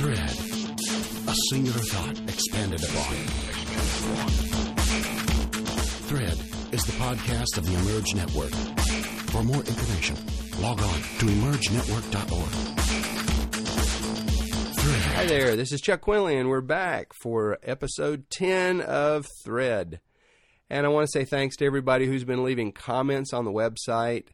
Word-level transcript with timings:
Thread. 0.00 0.16
A 1.28 1.34
singular 1.50 1.78
thought 1.80 2.18
expanded 2.20 2.82
upon. 2.82 3.14
Thread 6.08 6.38
is 6.72 6.82
the 6.84 6.92
podcast 6.92 7.58
of 7.58 7.66
the 7.66 7.74
Emerge 7.74 8.14
Network. 8.14 8.50
For 9.28 9.42
more 9.42 9.58
information, 9.58 10.16
log 10.62 10.80
on 10.80 10.94
to 11.18 11.26
emergenetwork.org. 11.26 12.50
Hi 15.16 15.26
there, 15.26 15.54
this 15.54 15.70
is 15.70 15.82
Chuck 15.82 16.00
Quinley, 16.00 16.42
we're 16.44 16.62
back 16.62 17.12
for 17.12 17.58
episode 17.62 18.24
10 18.30 18.80
of 18.80 19.26
Thread. 19.44 20.00
And 20.70 20.86
I 20.86 20.88
want 20.88 21.08
to 21.08 21.12
say 21.12 21.26
thanks 21.26 21.56
to 21.56 21.66
everybody 21.66 22.06
who's 22.06 22.24
been 22.24 22.42
leaving 22.42 22.72
comments 22.72 23.34
on 23.34 23.44
the 23.44 23.52
website. 23.52 24.28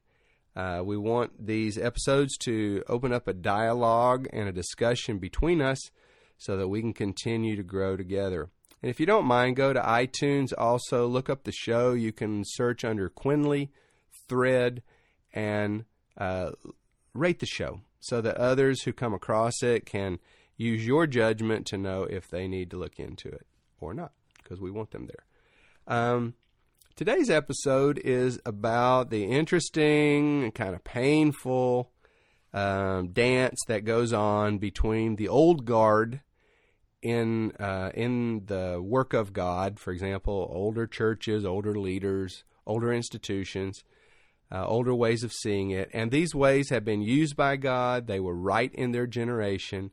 Uh, 0.57 0.81
we 0.83 0.97
want 0.97 1.47
these 1.47 1.77
episodes 1.77 2.37
to 2.39 2.83
open 2.89 3.13
up 3.13 3.29
a 3.29 3.35
dialogue 3.35 4.27
and 4.33 4.49
a 4.49 4.53
discussion 4.53 5.19
between 5.19 5.61
us 5.61 5.79
so 6.39 6.57
that 6.57 6.69
we 6.69 6.81
can 6.81 6.95
continue 6.95 7.57
to 7.57 7.63
grow 7.63 7.97
together. 7.97 8.49
And 8.83 8.91
if 8.91 8.99
you 8.99 9.05
don't 9.05 9.27
mind, 9.27 9.57
go 9.57 9.73
to 9.73 9.81
iTunes. 9.81 10.53
Also, 10.57 11.07
look 11.07 11.29
up 11.29 11.45
the 11.45 11.53
show. 11.53 11.93
You 11.93 12.13
can 12.13 12.43
search 12.45 12.85
under 12.85 13.09
Quinley 13.11 13.71
Thread 14.29 14.83
and 15.33 15.85
uh, 16.17 16.53
rate 17.13 17.41
the 17.41 17.47
show 17.47 17.81
so 18.01 18.21
that 18.21 18.37
others 18.37 18.83
who 18.83 18.93
come 18.93 19.13
across 19.13 19.63
it 19.63 19.85
can 19.85 20.19
use 20.57 20.87
your 20.87 21.07
judgment 21.07 21.67
to 21.67 21.77
know 21.77 22.05
if 22.05 22.29
they 22.29 22.49
need 22.49 22.71
to 22.71 22.79
look 22.79 22.99
into 22.99 23.29
it 23.29 23.47
or 23.79 23.93
not, 23.93 24.13
because 24.43 24.61
we 24.61 24.71
want 24.71 24.91
them 24.91 25.07
there. 25.07 25.97
Um, 25.97 26.35
today's 26.97 27.29
episode 27.29 27.99
is 27.99 28.41
about 28.47 29.11
the 29.11 29.25
interesting 29.25 30.45
and 30.45 30.55
kind 30.55 30.75
of 30.75 30.83
painful 30.83 31.93
um, 32.55 33.09
dance 33.09 33.61
that 33.69 33.85
goes 33.85 34.15
on 34.15 34.57
between 34.57 35.17
the 35.17 35.29
old 35.29 35.67
guard 35.67 36.23
in 37.03 37.53
uh, 37.61 37.91
in 37.95 38.47
the 38.47 38.81
work 38.83 39.13
of 39.13 39.35
God. 39.35 39.79
For 39.79 39.93
example, 39.93 40.51
older 40.51 40.87
churches, 40.87 41.45
older 41.45 41.75
leaders, 41.75 42.45
older 42.67 42.93
institutions. 42.93 43.85
Uh, 44.49 44.65
older 44.65 44.95
ways 44.95 45.25
of 45.25 45.33
seeing 45.33 45.71
it, 45.73 45.91
and 45.93 46.13
these 46.13 46.33
ways 46.33 46.71
have 46.71 46.85
been 46.85 47.03
used 47.03 47.35
by 47.35 47.57
God. 47.57 48.07
They 48.07 48.21
were 48.21 48.37
right 48.37 48.73
in 48.77 48.93
their 48.93 49.09
generation, 49.09 49.91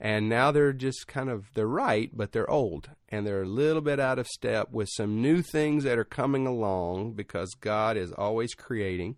and 0.00 0.28
now 0.28 0.50
they're 0.50 0.72
just 0.72 1.06
kind 1.08 1.28
of 1.28 1.46
they're 1.54 1.66
right 1.66 2.10
but 2.16 2.32
they're 2.32 2.50
old. 2.50 2.90
And 3.08 3.26
they're 3.26 3.42
a 3.42 3.48
little 3.48 3.80
bit 3.80 3.98
out 3.98 4.18
of 4.18 4.26
step 4.26 4.70
with 4.70 4.88
some 4.92 5.22
new 5.22 5.40
things 5.40 5.84
that 5.84 5.98
are 5.98 6.04
coming 6.04 6.46
along 6.46 7.12
because 7.12 7.54
god 7.60 7.96
is 7.96 8.12
always 8.12 8.54
creating. 8.54 9.16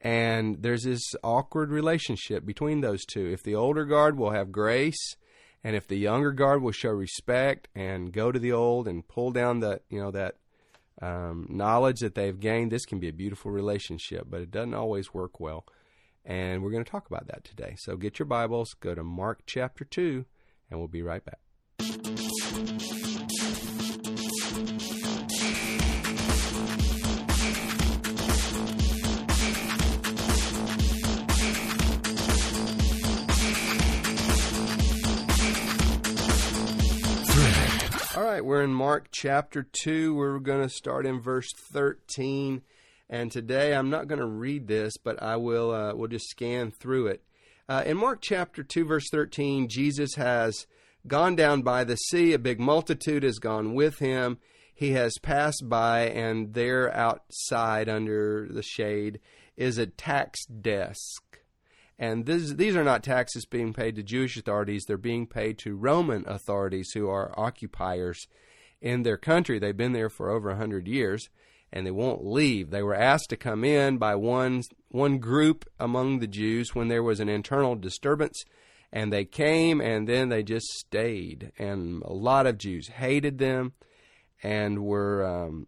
And 0.00 0.62
there's 0.62 0.84
this 0.84 1.02
awkward 1.24 1.70
relationship 1.70 2.46
between 2.46 2.80
those 2.80 3.04
two. 3.04 3.26
If 3.26 3.42
the 3.42 3.56
older 3.56 3.84
guard 3.84 4.16
will 4.16 4.30
have 4.30 4.52
grace 4.52 5.16
and 5.64 5.74
if 5.74 5.86
the 5.88 5.96
younger 5.96 6.32
guard 6.32 6.62
will 6.62 6.72
show 6.72 6.90
respect 6.90 7.68
and 7.74 8.12
go 8.12 8.30
to 8.30 8.38
the 8.38 8.52
old 8.52 8.86
and 8.86 9.06
pull 9.08 9.30
down 9.30 9.60
the 9.60 9.80
you 9.88 10.00
know 10.00 10.10
that 10.10 10.36
um, 11.00 11.46
knowledge 11.48 12.00
that 12.00 12.14
they've 12.14 12.40
gained 12.40 12.72
this 12.72 12.84
can 12.84 12.98
be 12.98 13.08
a 13.08 13.12
beautiful 13.12 13.50
relationship 13.50 14.26
but 14.28 14.40
it 14.40 14.50
doesn't 14.50 14.74
always 14.74 15.14
work 15.14 15.40
well 15.40 15.64
and 16.28 16.62
we're 16.62 16.70
going 16.70 16.84
to 16.84 16.90
talk 16.90 17.06
about 17.06 17.26
that 17.26 17.42
today. 17.42 17.74
So 17.78 17.96
get 17.96 18.18
your 18.18 18.26
Bibles, 18.26 18.74
go 18.78 18.94
to 18.94 19.02
Mark 19.02 19.40
chapter 19.46 19.84
2, 19.84 20.26
and 20.70 20.78
we'll 20.78 20.86
be 20.86 21.02
right 21.02 21.24
back. 21.24 21.40
All 38.14 38.24
right, 38.24 38.44
we're 38.44 38.62
in 38.62 38.74
Mark 38.74 39.08
chapter 39.12 39.66
2. 39.84 40.14
We're 40.14 40.40
going 40.40 40.62
to 40.62 40.68
start 40.68 41.06
in 41.06 41.20
verse 41.20 41.50
13. 41.56 42.62
And 43.10 43.32
today 43.32 43.74
I'm 43.74 43.90
not 43.90 44.06
going 44.06 44.20
to 44.20 44.26
read 44.26 44.66
this, 44.66 44.96
but 44.98 45.22
I 45.22 45.36
will 45.36 45.70
uh, 45.70 45.94
will 45.94 46.08
just 46.08 46.28
scan 46.28 46.70
through 46.70 47.06
it. 47.08 47.22
Uh, 47.68 47.82
in 47.84 47.96
Mark 47.96 48.20
chapter 48.22 48.62
2, 48.62 48.84
verse 48.84 49.08
13, 49.10 49.68
Jesus 49.68 50.14
has 50.14 50.66
gone 51.06 51.36
down 51.36 51.62
by 51.62 51.84
the 51.84 51.96
sea. 51.96 52.32
A 52.32 52.38
big 52.38 52.60
multitude 52.60 53.22
has 53.22 53.38
gone 53.38 53.74
with 53.74 53.98
him. 53.98 54.38
He 54.74 54.92
has 54.92 55.14
passed 55.22 55.64
by, 55.68 56.02
and 56.08 56.54
there 56.54 56.94
outside 56.94 57.88
under 57.88 58.46
the 58.48 58.62
shade 58.62 59.20
is 59.56 59.76
a 59.76 59.86
tax 59.86 60.44
desk. 60.46 61.40
And 61.98 62.26
this, 62.26 62.52
these 62.52 62.76
are 62.76 62.84
not 62.84 63.02
taxes 63.02 63.44
being 63.44 63.72
paid 63.72 63.96
to 63.96 64.02
Jewish 64.02 64.36
authorities, 64.36 64.84
they're 64.86 64.96
being 64.96 65.26
paid 65.26 65.58
to 65.58 65.74
Roman 65.74 66.24
authorities 66.28 66.92
who 66.94 67.08
are 67.08 67.34
occupiers 67.36 68.28
in 68.80 69.02
their 69.02 69.16
country. 69.16 69.58
They've 69.58 69.76
been 69.76 69.94
there 69.94 70.10
for 70.10 70.30
over 70.30 70.48
a 70.48 70.52
100 70.52 70.86
years 70.86 71.28
and 71.72 71.86
they 71.86 71.90
won't 71.90 72.24
leave. 72.24 72.70
They 72.70 72.82
were 72.82 72.94
asked 72.94 73.30
to 73.30 73.36
come 73.36 73.64
in 73.64 73.98
by 73.98 74.14
one 74.14 74.62
one 74.90 75.18
group 75.18 75.68
among 75.78 76.18
the 76.18 76.26
Jews 76.26 76.74
when 76.74 76.88
there 76.88 77.02
was 77.02 77.20
an 77.20 77.28
internal 77.28 77.74
disturbance, 77.74 78.42
and 78.92 79.12
they 79.12 79.24
came 79.24 79.80
and 79.80 80.08
then 80.08 80.28
they 80.28 80.42
just 80.42 80.66
stayed. 80.66 81.52
And 81.58 82.02
a 82.02 82.12
lot 82.12 82.46
of 82.46 82.58
Jews 82.58 82.88
hated 82.88 83.38
them 83.38 83.72
and 84.42 84.84
were 84.84 85.24
um, 85.26 85.66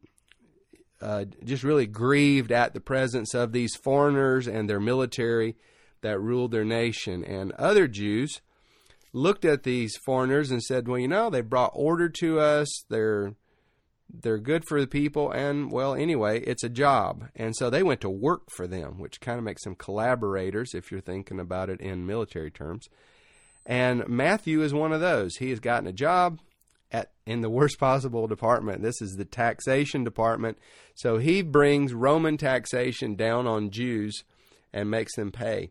uh, 1.03 1.27
just 1.45 1.65
really 1.65 1.87
grieved 1.87 2.53
at 2.53 2.73
the 2.73 2.81
presence 2.81 3.35
of 3.35 3.53
these 3.53 3.77
foreigners 3.77 4.47
and 4.47 4.69
their 4.69 4.81
military 4.81 5.57
that 6.03 6.19
ruled 6.19 6.51
their 6.51 6.65
nation. 6.65 7.25
And 7.25 7.53
other 7.53 7.87
Jews 7.87 8.41
looked 9.13 9.45
at 9.45 9.65
these 9.65 9.97
foreigners 10.05 10.51
and 10.51 10.63
said, 10.63 10.89
"Well, 10.89 10.99
you 10.99 11.09
know, 11.09 11.29
they 11.29 11.43
brought 11.43 11.73
order 11.75 12.09
to 12.21 12.41
us. 12.41 12.85
They're 12.89 13.35
they're 14.13 14.39
good 14.39 14.65
for 14.67 14.81
the 14.81 14.87
people 14.87 15.31
and 15.31 15.71
well 15.71 15.95
anyway 15.95 16.41
it's 16.41 16.65
a 16.65 16.69
job. 16.69 17.29
And 17.37 17.55
so 17.57 17.71
they 17.71 17.83
went 17.83 18.01
to 18.03 18.11
work 18.11 18.51
for 18.51 18.67
them 18.67 18.99
which 18.99 19.21
kind 19.21 19.39
of 19.39 19.45
makes 19.45 19.65
them 19.65 19.75
collaborators 19.75 20.75
if 20.75 20.91
you're 20.91 21.01
thinking 21.01 21.41
about 21.41 21.71
it 21.71 21.81
in 21.81 22.07
military 22.07 22.51
terms. 22.51 22.89
And 23.65 24.07
matthew 24.09 24.63
is 24.63 24.75
one 24.75 24.93
of 24.93 25.01
those. 25.01 25.37
He 25.37 25.51
has 25.51 25.61
gotten 25.61 25.87
a 25.87 25.93
job 25.93 26.41
at 26.91 27.13
in 27.27 27.41
the 27.41 27.51
worst 27.51 27.79
possible 27.79 28.27
department. 28.27 28.83
This 28.83 29.01
is 29.01 29.17
the 29.17 29.25
taxation 29.25 30.03
department. 30.05 30.59
So 30.95 31.19
he 31.19 31.43
brings 31.43 31.95
roman 31.95 32.37
taxation 32.37 33.15
down 33.15 33.47
on 33.47 33.71
jews 33.71 34.25
and 34.73 34.91
makes 34.91 35.15
them 35.17 35.31
pay. 35.31 35.71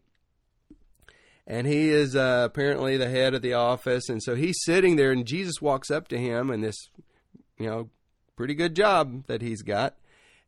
And 1.46 1.66
he 1.66 1.90
is 1.90 2.16
uh, 2.16 2.44
apparently 2.46 2.96
the 2.96 3.10
head 3.10 3.34
of 3.34 3.42
the 3.42 3.54
office. 3.54 4.08
And 4.08 4.22
so 4.22 4.36
he's 4.36 4.64
sitting 4.64 4.96
there 4.96 5.12
and 5.12 5.26
jesus 5.26 5.62
walks 5.62 5.92
up 5.92 6.08
to 6.10 6.18
him 6.18 6.50
and 6.50 6.64
this 6.64 6.78
you 7.58 7.68
know 7.68 7.90
pretty 8.40 8.56
good 8.56 8.74
job 8.74 9.26
that 9.28 9.42
he's 9.42 9.62
got. 9.64 9.98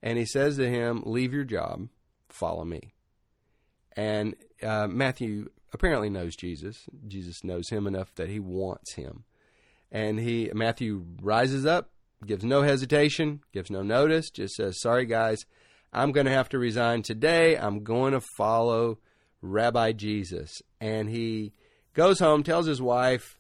And 0.02 0.18
he 0.18 0.26
says 0.26 0.56
to 0.56 0.70
him, 0.70 1.04
Leave 1.06 1.34
your 1.34 1.44
job, 1.44 1.90
follow 2.30 2.64
me. 2.64 2.94
And 3.98 4.34
uh, 4.64 4.88
Matthew 4.88 5.50
apparently 5.74 6.10
knows 6.10 6.38
Jesus. 6.38 6.86
Jesus 7.06 7.44
knows 7.44 7.68
him 7.68 7.86
enough 7.86 8.16
that 8.16 8.30
he 8.30 8.40
wants 8.40 8.94
him. 8.94 9.26
And 9.92 10.22
he 10.22 10.50
Matthew 10.54 11.04
rises 11.22 11.66
up, 11.66 11.90
gives 12.26 12.46
no 12.46 12.62
hesitation, 12.62 13.42
gives 13.52 13.70
no 13.70 13.82
notice, 13.82 14.30
just 14.30 14.56
says, 14.56 14.80
Sorry, 14.80 15.06
guys, 15.06 15.44
I'm 15.92 16.14
going 16.14 16.28
to 16.28 16.32
have 16.32 16.48
to 16.50 16.60
resign 16.60 17.02
today. 17.02 17.58
I'm 17.58 17.84
going 17.84 18.14
to 18.14 18.22
follow 18.38 19.00
Rabbi 19.42 19.92
Jesus. 19.92 20.62
And 20.80 21.10
he 21.10 21.52
goes 21.94 22.20
home, 22.20 22.44
tells 22.44 22.68
his 22.68 22.82
wife, 22.82 23.38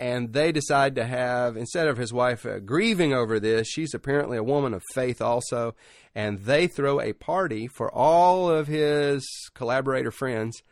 and 0.00 0.32
they 0.32 0.50
decide 0.50 0.94
to 0.96 1.04
have 1.04 1.56
instead 1.56 1.86
of 1.86 1.96
his 1.96 2.12
wife 2.12 2.44
uh, 2.44 2.58
grieving 2.58 3.12
over 3.12 3.38
this 3.38 3.68
she's 3.68 3.94
apparently 3.94 4.36
a 4.36 4.42
woman 4.42 4.74
of 4.74 4.82
faith 4.92 5.20
also 5.22 5.74
and 6.14 6.40
they 6.40 6.66
throw 6.66 7.00
a 7.00 7.12
party 7.12 7.66
for 7.66 7.92
all 7.94 8.50
of 8.50 8.66
his 8.66 9.26
collaborator 9.54 10.10
friends 10.10 10.62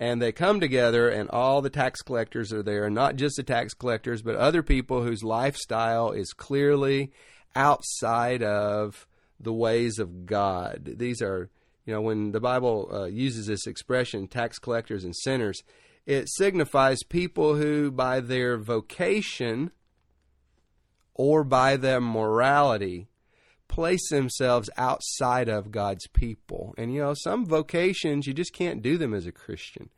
and 0.00 0.20
they 0.20 0.32
come 0.32 0.58
together 0.58 1.08
and 1.08 1.30
all 1.30 1.60
the 1.60 1.70
tax 1.70 2.02
collectors 2.02 2.52
are 2.52 2.62
there 2.62 2.88
not 2.90 3.16
just 3.16 3.36
the 3.36 3.42
tax 3.42 3.74
collectors 3.74 4.22
but 4.22 4.36
other 4.36 4.62
people 4.62 5.02
whose 5.02 5.22
lifestyle 5.22 6.10
is 6.10 6.32
clearly 6.32 7.12
outside 7.54 8.42
of 8.42 9.06
the 9.38 9.52
ways 9.52 9.98
of 9.98 10.26
god. 10.26 10.94
These 10.96 11.20
are 11.20 11.50
you 11.84 11.92
know 11.92 12.00
when 12.00 12.32
the 12.32 12.40
bible 12.40 12.88
uh, 12.92 13.04
uses 13.06 13.46
this 13.46 13.66
expression 13.66 14.28
tax 14.28 14.58
collectors 14.58 15.04
and 15.04 15.14
sinners 15.16 15.62
it 16.06 16.28
signifies 16.28 17.02
people 17.02 17.56
who, 17.56 17.90
by 17.90 18.20
their 18.20 18.58
vocation 18.58 19.70
or 21.14 21.44
by 21.44 21.76
their 21.76 22.00
morality, 22.00 23.08
place 23.68 24.10
themselves 24.10 24.68
outside 24.76 25.48
of 25.48 25.70
God's 25.70 26.06
people. 26.08 26.74
And 26.76 26.92
you 26.92 27.00
know, 27.00 27.14
some 27.14 27.46
vocations, 27.46 28.26
you 28.26 28.34
just 28.34 28.52
can't 28.52 28.82
do 28.82 28.98
them 28.98 29.14
as 29.14 29.26
a 29.26 29.32
Christian. 29.32 29.90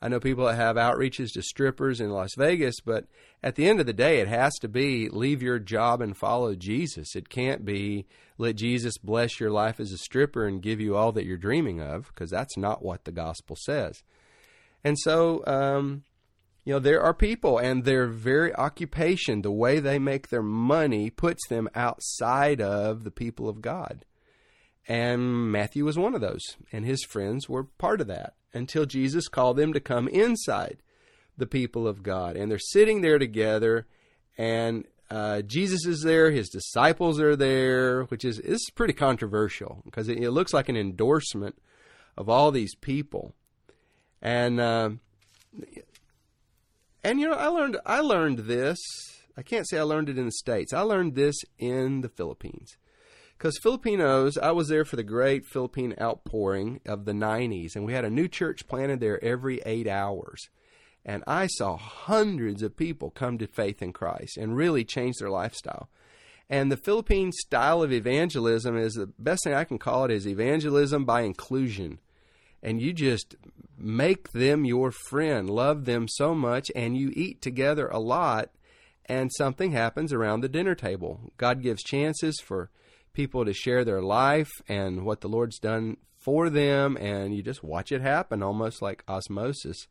I 0.00 0.08
know 0.08 0.20
people 0.20 0.46
that 0.46 0.54
have 0.54 0.76
outreaches 0.76 1.32
to 1.32 1.42
strippers 1.42 2.00
in 2.00 2.10
Las 2.10 2.34
Vegas, 2.36 2.76
but 2.80 3.06
at 3.42 3.56
the 3.56 3.68
end 3.68 3.80
of 3.80 3.86
the 3.86 3.92
day, 3.92 4.20
it 4.20 4.28
has 4.28 4.54
to 4.60 4.68
be 4.68 5.08
leave 5.08 5.42
your 5.42 5.58
job 5.58 6.00
and 6.00 6.16
follow 6.16 6.54
Jesus. 6.54 7.16
It 7.16 7.28
can't 7.28 7.64
be 7.64 8.06
let 8.36 8.54
Jesus 8.54 8.96
bless 8.98 9.40
your 9.40 9.50
life 9.50 9.80
as 9.80 9.90
a 9.90 9.98
stripper 9.98 10.46
and 10.46 10.62
give 10.62 10.80
you 10.80 10.94
all 10.94 11.10
that 11.12 11.24
you're 11.24 11.36
dreaming 11.36 11.80
of, 11.80 12.06
because 12.08 12.30
that's 12.30 12.56
not 12.56 12.84
what 12.84 13.04
the 13.04 13.10
gospel 13.10 13.56
says. 13.56 14.04
And 14.88 14.98
so, 14.98 15.44
um, 15.46 16.04
You 16.68 16.74
know, 16.74 16.80
there 16.80 17.00
are 17.00 17.14
people 17.14 17.56
and 17.56 17.82
their 17.82 18.06
very 18.06 18.54
occupation, 18.54 19.40
the 19.40 19.50
way 19.50 19.80
they 19.80 19.98
make 19.98 20.28
their 20.28 20.42
money, 20.42 21.08
puts 21.08 21.48
them 21.48 21.66
outside 21.74 22.60
of 22.60 23.04
the 23.04 23.10
people 23.10 23.48
of 23.48 23.62
God. 23.62 24.04
And 24.86 25.50
Matthew 25.50 25.86
was 25.86 25.96
one 25.96 26.14
of 26.14 26.20
those, 26.20 26.42
and 26.70 26.84
his 26.84 27.02
friends 27.04 27.48
were 27.48 27.64
part 27.64 28.02
of 28.02 28.06
that 28.08 28.34
until 28.52 28.84
Jesus 28.84 29.28
called 29.28 29.56
them 29.56 29.72
to 29.72 29.80
come 29.80 30.08
inside 30.08 30.82
the 31.38 31.46
people 31.46 31.88
of 31.88 32.02
God. 32.02 32.36
And 32.36 32.50
they're 32.50 32.58
sitting 32.58 33.00
there 33.00 33.18
together, 33.18 33.86
and 34.36 34.84
uh, 35.10 35.40
Jesus 35.40 35.86
is 35.86 36.02
there, 36.02 36.30
his 36.30 36.50
disciples 36.50 37.18
are 37.18 37.34
there, 37.34 38.02
which 38.04 38.26
is, 38.26 38.38
is 38.40 38.68
pretty 38.74 38.92
controversial 38.92 39.80
because 39.86 40.10
it, 40.10 40.18
it 40.18 40.32
looks 40.32 40.52
like 40.52 40.68
an 40.68 40.76
endorsement 40.76 41.56
of 42.14 42.28
all 42.28 42.50
these 42.50 42.74
people. 42.74 43.34
And 44.20 44.60
uh, 44.60 44.90
and 47.04 47.20
you 47.20 47.28
know, 47.28 47.36
I 47.36 47.46
learned 47.48 47.78
I 47.86 48.00
learned 48.00 48.40
this. 48.40 48.78
I 49.36 49.42
can't 49.42 49.68
say 49.68 49.78
I 49.78 49.82
learned 49.82 50.08
it 50.08 50.18
in 50.18 50.26
the 50.26 50.32
states. 50.32 50.72
I 50.72 50.80
learned 50.80 51.14
this 51.14 51.36
in 51.58 52.00
the 52.00 52.08
Philippines. 52.08 52.76
Because 53.36 53.56
Filipinos, 53.58 54.36
I 54.36 54.50
was 54.50 54.66
there 54.66 54.84
for 54.84 54.96
the 54.96 55.04
great 55.04 55.46
Philippine 55.46 55.94
outpouring 56.00 56.80
of 56.84 57.04
the 57.04 57.12
90s, 57.12 57.76
and 57.76 57.84
we 57.84 57.92
had 57.92 58.04
a 58.04 58.10
new 58.10 58.26
church 58.26 58.66
planted 58.66 58.98
there 58.98 59.22
every 59.22 59.60
eight 59.64 59.86
hours. 59.86 60.48
And 61.04 61.22
I 61.24 61.46
saw 61.46 61.76
hundreds 61.76 62.64
of 62.64 62.76
people 62.76 63.10
come 63.10 63.38
to 63.38 63.46
faith 63.46 63.80
in 63.80 63.92
Christ 63.92 64.36
and 64.36 64.56
really 64.56 64.84
change 64.84 65.18
their 65.18 65.30
lifestyle. 65.30 65.88
And 66.50 66.72
the 66.72 66.76
Philippine 66.76 67.30
style 67.30 67.80
of 67.80 67.92
evangelism 67.92 68.76
is 68.76 68.94
the 68.94 69.12
best 69.20 69.44
thing 69.44 69.54
I 69.54 69.64
can 69.64 69.78
call 69.78 70.04
it 70.04 70.10
is 70.10 70.26
evangelism 70.26 71.04
by 71.04 71.20
inclusion. 71.20 72.00
And 72.62 72.80
you 72.80 72.92
just 72.92 73.36
make 73.76 74.32
them 74.32 74.64
your 74.64 74.90
friend, 74.90 75.48
love 75.48 75.84
them 75.84 76.06
so 76.08 76.34
much, 76.34 76.70
and 76.74 76.96
you 76.96 77.12
eat 77.14 77.40
together 77.40 77.88
a 77.88 77.98
lot, 77.98 78.50
and 79.06 79.30
something 79.32 79.72
happens 79.72 80.12
around 80.12 80.40
the 80.40 80.48
dinner 80.48 80.74
table. 80.74 81.20
God 81.36 81.62
gives 81.62 81.82
chances 81.82 82.40
for 82.40 82.70
people 83.12 83.44
to 83.44 83.52
share 83.52 83.84
their 83.84 84.02
life 84.02 84.50
and 84.68 85.04
what 85.04 85.20
the 85.20 85.28
Lord's 85.28 85.58
done 85.58 85.96
for 86.18 86.50
them, 86.50 86.96
and 86.96 87.34
you 87.34 87.42
just 87.42 87.62
watch 87.62 87.92
it 87.92 88.00
happen 88.00 88.42
almost 88.42 88.82
like 88.82 89.04
osmosis. 89.08 89.86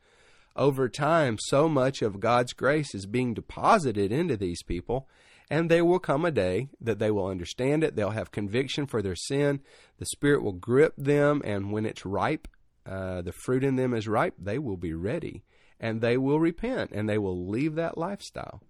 Over 0.55 0.89
time, 0.89 1.37
so 1.39 1.69
much 1.69 2.01
of 2.01 2.19
God's 2.19 2.53
grace 2.53 2.93
is 2.93 3.05
being 3.05 3.33
deposited 3.33 4.11
into 4.11 4.35
these 4.35 4.61
people, 4.63 5.07
and 5.49 5.71
there 5.71 5.85
will 5.85 5.99
come 5.99 6.25
a 6.25 6.31
day 6.31 6.67
that 6.81 6.99
they 6.99 7.11
will 7.11 7.27
understand 7.27 7.83
it. 7.83 7.95
They'll 7.95 8.09
have 8.09 8.31
conviction 8.31 8.85
for 8.85 9.01
their 9.01 9.15
sin. 9.15 9.61
The 9.97 10.05
Spirit 10.07 10.43
will 10.43 10.53
grip 10.53 10.93
them, 10.97 11.41
and 11.45 11.71
when 11.71 11.85
it's 11.85 12.05
ripe, 12.05 12.47
uh, 12.87 13.21
the 13.21 13.33
fruit 13.33 13.63
in 13.63 13.75
them 13.75 13.93
is 13.93 14.07
ripe, 14.07 14.35
they 14.39 14.57
will 14.59 14.77
be 14.77 14.93
ready 14.93 15.43
and 15.79 16.01
they 16.01 16.17
will 16.17 16.39
repent 16.39 16.91
and 16.91 17.07
they 17.07 17.17
will 17.17 17.47
leave 17.47 17.75
that 17.75 17.97
lifestyle. 17.97 18.61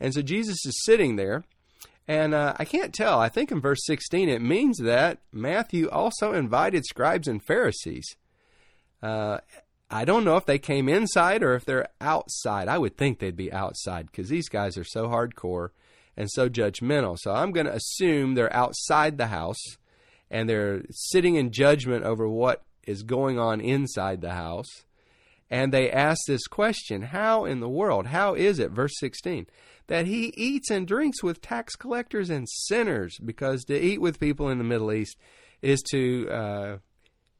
And 0.00 0.12
so 0.12 0.22
Jesus 0.22 0.56
is 0.66 0.82
sitting 0.84 1.16
there, 1.16 1.44
and 2.06 2.34
uh, 2.34 2.54
I 2.58 2.64
can't 2.64 2.92
tell. 2.92 3.18
I 3.18 3.28
think 3.28 3.50
in 3.50 3.60
verse 3.60 3.80
16 3.86 4.28
it 4.28 4.42
means 4.42 4.78
that 4.78 5.18
Matthew 5.32 5.88
also 5.88 6.32
invited 6.32 6.84
scribes 6.84 7.28
and 7.28 7.42
Pharisees. 7.42 8.16
Uh, 9.02 9.38
I 9.90 10.04
don't 10.04 10.24
know 10.24 10.36
if 10.36 10.46
they 10.46 10.58
came 10.58 10.88
inside 10.88 11.42
or 11.42 11.54
if 11.54 11.64
they're 11.64 11.88
outside. 12.00 12.68
I 12.68 12.78
would 12.78 12.96
think 12.96 13.18
they'd 13.18 13.36
be 13.36 13.52
outside 13.52 14.06
because 14.06 14.28
these 14.28 14.48
guys 14.48 14.76
are 14.76 14.84
so 14.84 15.08
hardcore 15.08 15.68
and 16.16 16.28
so 16.30 16.48
judgmental. 16.48 17.16
So 17.18 17.32
I'm 17.32 17.52
going 17.52 17.66
to 17.66 17.74
assume 17.74 18.34
they're 18.34 18.54
outside 18.54 19.18
the 19.18 19.28
house 19.28 19.62
and 20.30 20.48
they're 20.48 20.82
sitting 20.90 21.36
in 21.36 21.52
judgment 21.52 22.04
over 22.04 22.28
what 22.28 22.64
is 22.86 23.02
going 23.02 23.38
on 23.38 23.60
inside 23.60 24.20
the 24.20 24.32
house. 24.32 24.84
And 25.50 25.72
they 25.72 25.90
ask 25.90 26.20
this 26.26 26.46
question 26.46 27.02
How 27.02 27.44
in 27.44 27.60
the 27.60 27.68
world, 27.68 28.06
how 28.06 28.34
is 28.34 28.58
it, 28.58 28.70
verse 28.70 28.94
16, 28.98 29.46
that 29.86 30.06
he 30.06 30.32
eats 30.36 30.70
and 30.70 30.86
drinks 30.86 31.22
with 31.22 31.40
tax 31.40 31.76
collectors 31.76 32.30
and 32.30 32.48
sinners? 32.48 33.16
Because 33.24 33.64
to 33.64 33.78
eat 33.78 34.00
with 34.00 34.20
people 34.20 34.48
in 34.48 34.58
the 34.58 34.64
Middle 34.64 34.92
East 34.92 35.16
is 35.62 35.82
to. 35.90 36.28
Uh, 36.28 36.76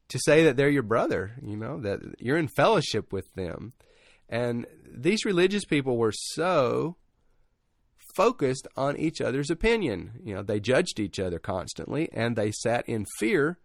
to 0.08 0.18
say 0.18 0.44
that 0.44 0.56
they're 0.56 0.68
your 0.68 0.82
brother, 0.82 1.32
you 1.42 1.56
know, 1.56 1.80
that 1.80 2.00
you're 2.18 2.36
in 2.36 2.46
fellowship 2.46 3.12
with 3.12 3.24
them. 3.34 3.72
And 4.28 4.66
these 4.86 5.24
religious 5.24 5.64
people 5.64 5.96
were 5.96 6.12
so 6.12 6.96
focused 8.14 8.68
on 8.76 8.96
each 8.96 9.20
other's 9.20 9.50
opinion. 9.50 10.20
You 10.22 10.34
know, 10.34 10.42
they 10.42 10.60
judged 10.60 11.00
each 11.00 11.18
other 11.18 11.38
constantly 11.38 12.08
and 12.12 12.36
they 12.36 12.52
sat 12.52 12.88
in 12.88 13.06
fear 13.18 13.58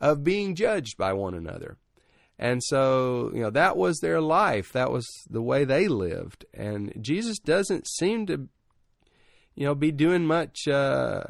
of 0.00 0.24
being 0.24 0.54
judged 0.54 0.96
by 0.96 1.12
one 1.12 1.34
another. 1.34 1.78
And 2.38 2.62
so, 2.64 3.30
you 3.32 3.40
know, 3.40 3.50
that 3.50 3.76
was 3.76 3.98
their 3.98 4.20
life. 4.20 4.72
That 4.72 4.90
was 4.90 5.06
the 5.30 5.42
way 5.42 5.64
they 5.64 5.86
lived. 5.86 6.44
And 6.52 6.92
Jesus 7.00 7.38
doesn't 7.38 7.86
seem 7.86 8.26
to, 8.26 8.48
you 9.54 9.64
know, 9.64 9.74
be 9.74 9.92
doing 9.92 10.26
much 10.26 10.66
uh, 10.66 11.22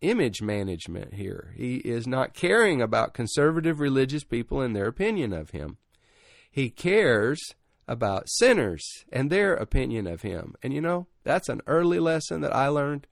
image 0.00 0.40
management 0.40 1.14
here. 1.14 1.52
He 1.56 1.76
is 1.76 2.06
not 2.06 2.34
caring 2.34 2.80
about 2.80 3.14
conservative 3.14 3.80
religious 3.80 4.24
people 4.24 4.60
and 4.62 4.74
their 4.74 4.86
opinion 4.86 5.32
of 5.32 5.50
him. 5.50 5.76
He 6.50 6.70
cares 6.70 7.38
about 7.86 8.28
sinners 8.28 9.04
and 9.12 9.30
their 9.30 9.54
opinion 9.54 10.06
of 10.06 10.22
him. 10.22 10.54
And, 10.62 10.72
you 10.72 10.80
know, 10.80 11.06
that's 11.22 11.50
an 11.50 11.60
early 11.66 11.98
lesson 11.98 12.40
that 12.40 12.54
I 12.54 12.68
learned 12.68 13.06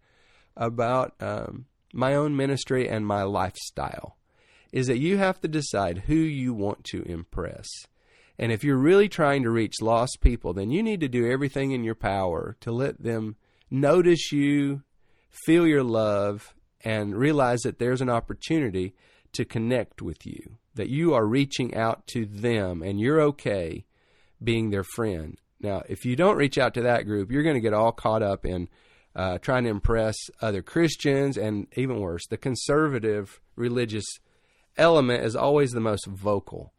about 0.57 1.15
um, 1.21 1.67
my 1.93 2.15
own 2.15 2.35
ministry 2.37 2.89
and 2.89 3.07
my 3.07 3.23
lifestyle 3.23 4.17
is 4.75 4.89
that 4.89 4.99
you 4.99 5.17
have 5.17 5.41
to 5.41 5.47
decide 5.47 5.99
who 6.09 6.17
you 6.17 6.53
want 6.53 6.83
to 6.83 7.05
impress. 7.05 7.65
And 8.37 8.51
if 8.51 8.65
you're 8.65 8.77
really 8.77 9.09
trying 9.09 9.45
to 9.45 9.51
reach 9.51 9.81
lost 9.81 10.19
people, 10.21 10.53
then 10.53 10.73
you 10.73 10.83
need 10.83 10.99
to 10.99 11.09
do 11.09 11.31
everything 11.31 11.71
in 11.71 11.85
your 11.85 11.95
power 11.95 12.57
to 12.61 12.73
let 12.73 13.01
them 13.01 13.37
notice 13.71 14.33
you, 14.33 14.83
feel 15.31 15.65
your 15.65 15.85
love, 15.85 16.57
and 16.85 17.15
realize 17.17 17.61
that 17.61 17.79
there's 17.79 18.01
an 18.01 18.11
opportunity 18.11 18.97
to 19.35 19.45
connect 19.45 20.03
with 20.03 20.27
you, 20.27 20.57
that 20.75 20.91
you 20.91 21.15
are 21.15 21.25
reaching 21.25 21.77
out 21.77 22.05
to 22.09 22.27
them 22.27 22.83
and 22.83 22.99
you're 22.99 23.21
okay 23.21 23.85
being 24.43 24.71
their 24.71 24.83
friend. 24.83 25.39
Now, 25.61 25.85
if 25.89 26.05
you 26.05 26.17
don't 26.17 26.37
reach 26.37 26.59
out 26.59 26.75
to 26.75 26.83
that 26.83 27.07
group, 27.07 27.31
you're 27.31 27.45
going 27.45 27.55
to 27.55 27.61
get 27.61 27.75
all 27.75 27.93
caught 27.93 28.25
up 28.25 28.45
in 28.45 28.69
uh, 29.15 29.39
trying 29.39 29.63
to 29.65 29.71
impress 29.71 30.17
other 30.43 30.63
Christians 30.63 31.37
and 31.37 31.69
even 31.77 32.01
worse, 32.01 32.27
the 32.27 32.37
conservative 32.37 33.41
religious 33.55 34.05
element 34.77 35.25
is 35.25 35.37
always 35.37 35.73
the 35.73 35.81
most 35.81 36.07
vocal. 36.07 36.73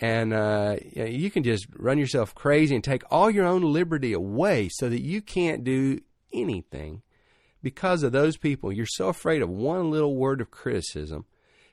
And 0.00 0.32
uh, 0.32 0.76
you 0.94 1.30
can 1.30 1.42
just 1.42 1.66
run 1.76 1.98
yourself 1.98 2.34
crazy 2.34 2.74
and 2.74 2.82
take 2.82 3.02
all 3.10 3.30
your 3.30 3.44
own 3.44 3.62
liberty 3.62 4.12
away 4.12 4.68
so 4.72 4.88
that 4.88 5.02
you 5.02 5.20
can't 5.20 5.62
do 5.62 6.00
anything 6.32 7.02
because 7.62 8.02
of 8.02 8.12
those 8.12 8.38
people. 8.38 8.72
You're 8.72 8.86
so 8.86 9.08
afraid 9.08 9.42
of 9.42 9.50
one 9.50 9.90
little 9.90 10.16
word 10.16 10.40
of 10.40 10.50
criticism 10.50 11.26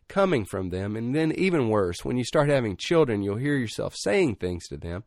coming 0.09 0.45
from 0.45 0.69
them. 0.69 0.95
And 0.95 1.15
then, 1.15 1.31
even 1.33 1.69
worse, 1.69 2.03
when 2.03 2.17
you 2.17 2.25
start 2.25 2.49
having 2.49 2.75
children, 2.77 3.21
you'll 3.21 3.37
hear 3.37 3.55
yourself 3.55 3.95
saying 3.95 4.35
things 4.35 4.67
to 4.67 4.77
them 4.77 5.03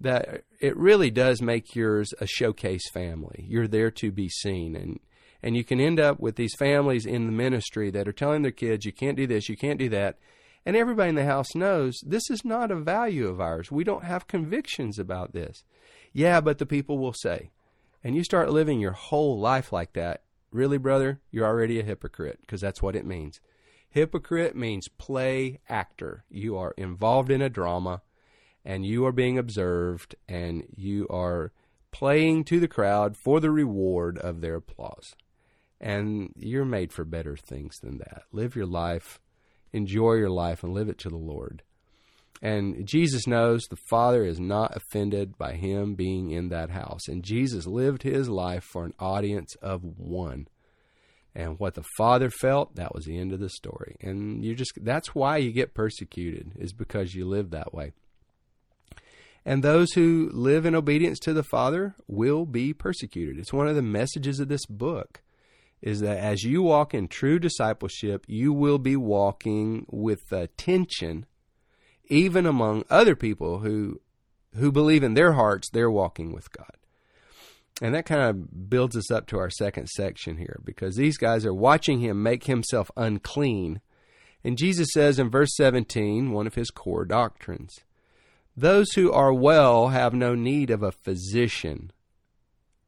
that 0.00 0.44
it 0.60 0.76
really 0.76 1.10
does 1.10 1.42
make 1.42 1.74
yours 1.74 2.12
a 2.20 2.26
showcase 2.26 2.88
family. 2.90 3.44
You're 3.48 3.68
there 3.68 3.90
to 3.92 4.10
be 4.10 4.28
seen. 4.28 4.74
And 4.74 4.98
and 5.42 5.56
you 5.56 5.64
can 5.64 5.80
end 5.80 5.98
up 5.98 6.20
with 6.20 6.36
these 6.36 6.54
families 6.58 7.06
in 7.06 7.26
the 7.26 7.32
ministry 7.32 7.90
that 7.90 8.06
are 8.06 8.12
telling 8.12 8.42
their 8.42 8.50
kids, 8.50 8.84
you 8.84 8.92
can't 8.92 9.16
do 9.16 9.26
this, 9.26 9.48
you 9.48 9.56
can't 9.56 9.78
do 9.78 9.88
that. 9.88 10.18
And 10.66 10.76
everybody 10.76 11.08
in 11.08 11.14
the 11.14 11.24
house 11.24 11.54
knows 11.54 12.00
this 12.04 12.28
is 12.30 12.44
not 12.44 12.70
a 12.70 12.76
value 12.76 13.28
of 13.28 13.40
ours. 13.40 13.72
We 13.72 13.84
don't 13.84 14.04
have 14.04 14.26
convictions 14.26 14.98
about 14.98 15.32
this. 15.32 15.64
Yeah, 16.12 16.40
but 16.40 16.58
the 16.58 16.66
people 16.66 16.98
will 16.98 17.14
say. 17.14 17.50
And 18.04 18.14
you 18.14 18.24
start 18.24 18.50
living 18.50 18.80
your 18.80 18.92
whole 18.92 19.38
life 19.38 19.72
like 19.72 19.94
that. 19.94 20.22
Really, 20.52 20.78
brother, 20.78 21.20
you're 21.30 21.46
already 21.46 21.78
a 21.80 21.84
hypocrite 21.84 22.40
because 22.40 22.60
that's 22.60 22.82
what 22.82 22.96
it 22.96 23.06
means. 23.06 23.40
Hypocrite 23.88 24.54
means 24.54 24.88
play 24.88 25.60
actor. 25.68 26.24
You 26.28 26.56
are 26.58 26.74
involved 26.76 27.30
in 27.30 27.40
a 27.40 27.48
drama 27.48 28.02
and 28.64 28.84
you 28.84 29.06
are 29.06 29.12
being 29.12 29.38
observed 29.38 30.14
and 30.28 30.64
you 30.76 31.08
are 31.08 31.52
playing 31.90 32.44
to 32.44 32.60
the 32.60 32.68
crowd 32.68 33.16
for 33.16 33.40
the 33.40 33.50
reward 33.50 34.18
of 34.18 34.40
their 34.40 34.56
applause. 34.56 35.14
And 35.80 36.32
you're 36.36 36.64
made 36.64 36.92
for 36.92 37.04
better 37.04 37.36
things 37.36 37.76
than 37.82 37.98
that. 37.98 38.24
Live 38.32 38.54
your 38.54 38.66
life, 38.66 39.18
enjoy 39.72 40.14
your 40.14 40.30
life, 40.30 40.62
and 40.62 40.74
live 40.74 40.88
it 40.88 40.98
to 40.98 41.08
the 41.08 41.16
Lord. 41.16 41.62
And 42.42 42.86
Jesus 42.86 43.26
knows 43.26 43.62
the 43.64 43.76
Father 43.88 44.24
is 44.24 44.40
not 44.40 44.76
offended 44.76 45.36
by 45.36 45.54
him 45.54 45.94
being 45.94 46.30
in 46.30 46.48
that 46.48 46.70
house. 46.70 47.06
And 47.06 47.22
Jesus 47.22 47.66
lived 47.66 48.02
his 48.02 48.28
life 48.28 48.64
for 48.64 48.84
an 48.84 48.94
audience 48.98 49.54
of 49.56 49.82
one. 49.98 50.48
And 51.34 51.58
what 51.60 51.74
the 51.74 51.84
Father 51.96 52.30
felt, 52.30 52.74
that 52.76 52.94
was 52.94 53.04
the 53.04 53.18
end 53.18 53.32
of 53.32 53.40
the 53.40 53.50
story. 53.50 53.96
And 54.00 54.44
you 54.44 54.54
just 54.54 54.72
that's 54.82 55.14
why 55.14 55.36
you 55.36 55.52
get 55.52 55.74
persecuted, 55.74 56.52
is 56.58 56.72
because 56.72 57.14
you 57.14 57.26
live 57.26 57.50
that 57.50 57.72
way. 57.72 57.92
And 59.44 59.62
those 59.62 59.92
who 59.92 60.30
live 60.32 60.66
in 60.66 60.74
obedience 60.74 61.18
to 61.20 61.32
the 61.32 61.44
Father 61.44 61.94
will 62.06 62.46
be 62.46 62.72
persecuted. 62.74 63.38
It's 63.38 63.52
one 63.52 63.68
of 63.68 63.76
the 63.76 63.82
messages 63.82 64.40
of 64.40 64.48
this 64.48 64.66
book 64.66 65.22
is 65.82 66.00
that 66.00 66.18
as 66.18 66.42
you 66.42 66.62
walk 66.62 66.94
in 66.94 67.08
true 67.08 67.38
discipleship, 67.38 68.24
you 68.28 68.52
will 68.52 68.78
be 68.78 68.96
walking 68.96 69.86
with 69.90 70.32
tension, 70.56 71.26
even 72.08 72.46
among 72.46 72.84
other 72.90 73.16
people 73.16 73.60
who 73.60 74.00
who 74.56 74.72
believe 74.72 75.02
in 75.02 75.14
their 75.14 75.34
hearts 75.34 75.70
they're 75.70 75.90
walking 75.90 76.32
with 76.32 76.50
God. 76.52 76.76
And 77.80 77.94
that 77.94 78.04
kind 78.04 78.22
of 78.22 78.68
builds 78.68 78.96
us 78.96 79.10
up 79.10 79.26
to 79.28 79.38
our 79.38 79.48
second 79.48 79.88
section 79.88 80.36
here 80.36 80.60
because 80.64 80.96
these 80.96 81.16
guys 81.16 81.46
are 81.46 81.54
watching 81.54 82.00
him 82.00 82.22
make 82.22 82.44
himself 82.44 82.90
unclean. 82.96 83.80
And 84.44 84.58
Jesus 84.58 84.88
says 84.92 85.18
in 85.18 85.30
verse 85.30 85.54
17, 85.56 86.32
one 86.32 86.46
of 86.46 86.56
his 86.56 86.70
core 86.70 87.04
doctrines 87.04 87.80
Those 88.56 88.92
who 88.92 89.10
are 89.12 89.32
well 89.32 89.88
have 89.88 90.12
no 90.12 90.34
need 90.34 90.70
of 90.70 90.82
a 90.82 90.92
physician, 90.92 91.92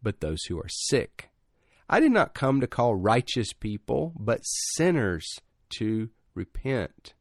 but 0.03 0.21
those 0.21 0.43
who 0.49 0.59
are 0.59 0.69
sick. 0.69 1.31
I 1.93 2.01
did 2.01 2.11
not 2.11 2.33
come 2.33 2.63
to 2.63 2.67
call 2.67 2.95
righteous 2.95 3.53
people, 3.53 4.15
but 4.19 4.41
sinners 4.45 5.27
to 5.77 6.09
repent. 6.35 7.13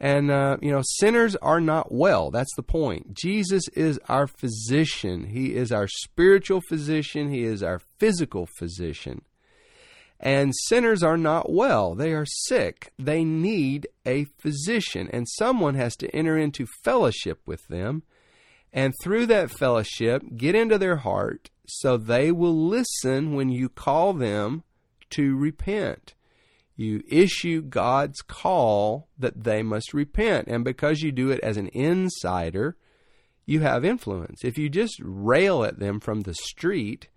And, 0.00 0.30
uh, 0.30 0.56
you 0.62 0.70
know, 0.70 0.80
sinners 0.82 1.36
are 1.36 1.60
not 1.60 1.92
well. 1.92 2.30
That's 2.30 2.54
the 2.56 2.62
point. 2.62 3.12
Jesus 3.12 3.68
is 3.74 4.00
our 4.08 4.26
physician. 4.26 5.26
He 5.26 5.54
is 5.54 5.70
our 5.70 5.86
spiritual 5.86 6.62
physician. 6.66 7.28
He 7.28 7.42
is 7.42 7.62
our 7.62 7.82
physical 7.98 8.48
physician. 8.58 9.20
And 10.18 10.54
sinners 10.68 11.02
are 11.02 11.18
not 11.18 11.52
well. 11.52 11.94
They 11.94 12.14
are 12.14 12.24
sick. 12.24 12.90
They 12.98 13.22
need 13.22 13.86
a 14.06 14.28
physician. 14.40 15.10
And 15.12 15.28
someone 15.28 15.74
has 15.74 15.94
to 15.96 16.08
enter 16.16 16.38
into 16.38 16.66
fellowship 16.84 17.42
with 17.44 17.68
them. 17.68 18.02
And 18.72 18.94
through 19.02 19.26
that 19.26 19.50
fellowship, 19.50 20.22
get 20.38 20.54
into 20.54 20.78
their 20.78 20.96
heart 20.96 21.49
so 21.74 21.96
they 21.96 22.32
will 22.32 22.54
listen 22.54 23.34
when 23.34 23.50
you 23.50 23.68
call 23.68 24.12
them 24.12 24.64
to 25.10 25.36
repent 25.36 26.14
you 26.80 27.02
issue 27.08 27.60
God's 27.60 28.22
call 28.22 29.08
that 29.18 29.44
they 29.44 29.62
must 29.62 29.92
repent. 29.92 30.48
And 30.48 30.64
because 30.64 31.02
you 31.02 31.12
do 31.12 31.30
it 31.30 31.40
as 31.40 31.58
an 31.58 31.68
insider, 31.68 32.76
you 33.44 33.60
have 33.60 33.84
influence. 33.84 34.44
If 34.44 34.56
you 34.56 34.70
just 34.70 34.96
rail 35.02 35.62
at 35.62 35.78
them 35.78 36.00
from 36.00 36.22
the 36.22 36.32
street, 36.32 37.08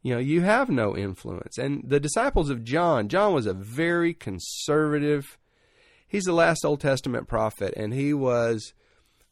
you 0.00 0.14
know, 0.14 0.20
you 0.20 0.42
have 0.42 0.68
no 0.68 0.96
influence. 0.96 1.58
And 1.58 1.82
the 1.84 1.98
disciples 1.98 2.50
of 2.50 2.62
John, 2.62 3.08
John 3.08 3.34
was 3.34 3.46
a 3.46 3.52
very 3.52 4.14
conservative, 4.14 5.38
he's 6.06 6.24
the 6.24 6.32
last 6.32 6.64
Old 6.64 6.80
Testament 6.80 7.26
prophet, 7.26 7.74
and 7.76 7.92
he 7.92 8.14
was 8.14 8.72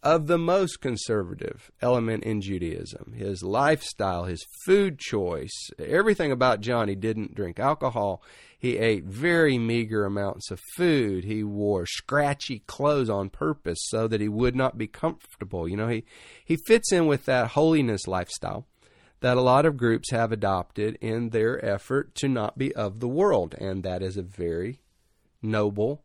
of 0.03 0.27
the 0.27 0.39
most 0.39 0.81
conservative 0.81 1.71
element 1.83 2.23
in 2.25 2.41
Judaism. 2.41 3.15
His 3.17 3.43
lifestyle, 3.43 4.25
his 4.25 4.47
food 4.65 4.99
choice, 4.99 5.71
everything 5.79 6.31
about 6.31 6.61
John. 6.61 6.89
He 6.89 6.95
didn't 6.95 7.35
drink 7.35 7.59
alcohol. 7.59 8.23
He 8.59 8.79
ate 8.79 9.05
very 9.05 9.59
meager 9.59 10.05
amounts 10.05 10.51
of 10.51 10.61
food. 10.77 11.25
He 11.25 11.43
wore 11.43 11.87
scratchy 11.87 12.61
clothes 12.61 13.11
on 13.11 13.31
purpose 13.31 13.79
so 13.83 14.09
that 14.09 14.21
he 14.21 14.29
would 14.29 14.57
not 14.57 14.79
be 14.79 14.87
comfortable. 14.87 15.69
You 15.69 15.77
know, 15.77 15.89
he, 15.89 16.05
he 16.45 16.57
fits 16.57 16.93
in 16.93 17.07
with 17.07 17.25
that 17.27 17.49
holiness 17.49 18.07
lifestyle 18.07 18.67
that 19.21 19.37
a 19.37 19.43
lot 19.43 19.67
of 19.67 19.77
groups 19.77 20.11
have 20.11 20.31
adopted 20.31 20.97
in 21.01 21.31
their 21.31 21.65
effort 21.65 22.15
to 22.17 22.29
not 22.29 22.57
be 22.57 22.75
of 22.75 23.01
the 23.01 23.09
world. 23.09 23.55
And 23.59 23.83
that 23.83 24.03
is 24.03 24.17
a 24.17 24.23
very 24.23 24.81
noble 25.43 26.05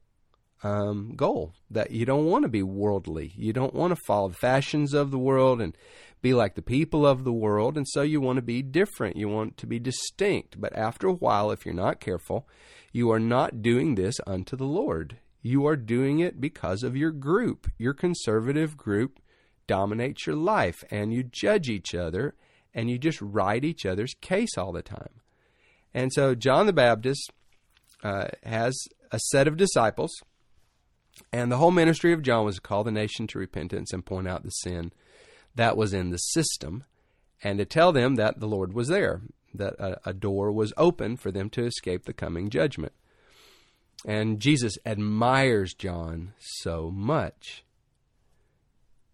um, 0.61 1.13
goal 1.15 1.53
that 1.69 1.91
you 1.91 2.05
don't 2.05 2.25
want 2.25 2.43
to 2.43 2.49
be 2.49 2.63
worldly. 2.63 3.33
You 3.35 3.53
don't 3.53 3.73
want 3.73 3.95
to 3.95 4.01
follow 4.07 4.29
the 4.29 4.35
fashions 4.35 4.93
of 4.93 5.11
the 5.11 5.19
world 5.19 5.61
and 5.61 5.75
be 6.21 6.33
like 6.33 6.55
the 6.55 6.61
people 6.61 7.05
of 7.05 7.25
the 7.25 7.33
world, 7.33 7.75
and 7.75 7.85
so 7.89 8.01
you 8.01 8.21
want 8.21 8.37
to 8.37 8.41
be 8.41 8.61
different. 8.61 9.17
You 9.17 9.27
want 9.27 9.57
to 9.57 9.67
be 9.67 9.77
distinct. 9.77 10.59
But 10.59 10.75
after 10.75 11.07
a 11.07 11.13
while, 11.13 11.51
if 11.51 11.65
you're 11.65 11.75
not 11.75 11.99
careful, 11.99 12.47
you 12.93 13.11
are 13.11 13.19
not 13.19 13.61
doing 13.61 13.95
this 13.95 14.15
unto 14.25 14.55
the 14.55 14.65
Lord. 14.65 15.17
You 15.41 15.67
are 15.67 15.75
doing 15.75 16.19
it 16.19 16.39
because 16.39 16.83
of 16.83 16.95
your 16.95 17.11
group. 17.11 17.69
Your 17.77 17.93
conservative 17.93 18.77
group 18.77 19.19
dominates 19.67 20.25
your 20.25 20.37
life, 20.37 20.83
and 20.89 21.13
you 21.13 21.23
judge 21.23 21.67
each 21.67 21.93
other, 21.93 22.35
and 22.73 22.89
you 22.89 22.97
just 22.97 23.21
write 23.21 23.65
each 23.65 23.85
other's 23.85 24.13
case 24.21 24.57
all 24.57 24.71
the 24.71 24.81
time. 24.81 25.21
And 25.93 26.11
so 26.13 26.35
John 26.35 26.65
the 26.65 26.73
Baptist 26.73 27.31
uh, 28.03 28.27
has 28.43 28.81
a 29.11 29.19
set 29.19 29.47
of 29.47 29.57
disciples, 29.57 30.11
and 31.31 31.51
the 31.51 31.57
whole 31.57 31.71
ministry 31.71 32.13
of 32.13 32.21
John 32.21 32.45
was 32.45 32.55
to 32.55 32.61
call 32.61 32.83
the 32.83 32.91
nation 32.91 33.27
to 33.27 33.39
repentance 33.39 33.93
and 33.93 34.05
point 34.05 34.27
out 34.27 34.43
the 34.43 34.49
sin 34.49 34.91
that 35.55 35.77
was 35.77 35.93
in 35.93 36.09
the 36.09 36.17
system 36.17 36.83
and 37.43 37.59
to 37.59 37.65
tell 37.65 37.91
them 37.91 38.15
that 38.15 38.39
the 38.39 38.47
Lord 38.47 38.73
was 38.73 38.87
there, 38.87 39.21
that 39.53 39.73
a, 39.79 40.09
a 40.09 40.13
door 40.13 40.51
was 40.51 40.73
open 40.77 41.17
for 41.17 41.31
them 41.31 41.49
to 41.51 41.65
escape 41.65 42.05
the 42.05 42.13
coming 42.13 42.49
judgment. 42.49 42.93
And 44.05 44.39
Jesus 44.39 44.77
admires 44.85 45.73
John 45.73 46.33
so 46.39 46.89
much. 46.91 47.63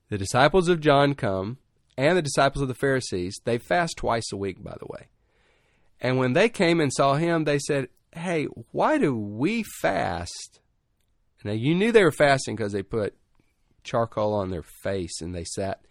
The 0.09 0.17
disciples 0.17 0.67
of 0.67 0.79
John 0.79 1.13
come, 1.13 1.57
and 1.97 2.17
the 2.17 2.21
disciples 2.23 2.61
of 2.61 2.67
the 2.67 2.73
Pharisees, 2.73 3.39
they 3.43 3.57
fast 3.57 3.97
twice 3.97 4.31
a 4.31 4.37
week, 4.37 4.63
by 4.63 4.75
the 4.79 4.87
way. 4.87 5.07
And 6.01 6.17
when 6.17 6.33
they 6.33 6.49
came 6.49 6.79
and 6.79 6.91
saw 6.93 7.15
him, 7.15 7.43
they 7.43 7.59
said, 7.59 7.89
Hey, 8.13 8.45
why 8.71 8.97
do 8.97 9.15
we 9.15 9.63
fast? 9.81 10.58
Now, 11.43 11.53
you 11.53 11.73
knew 11.73 11.91
they 11.91 12.03
were 12.03 12.11
fasting 12.11 12.55
because 12.55 12.73
they 12.73 12.83
put 12.83 13.15
charcoal 13.83 14.33
on 14.33 14.49
their 14.49 14.63
face 14.63 15.21
and 15.21 15.33
they 15.33 15.45
sat 15.45 15.85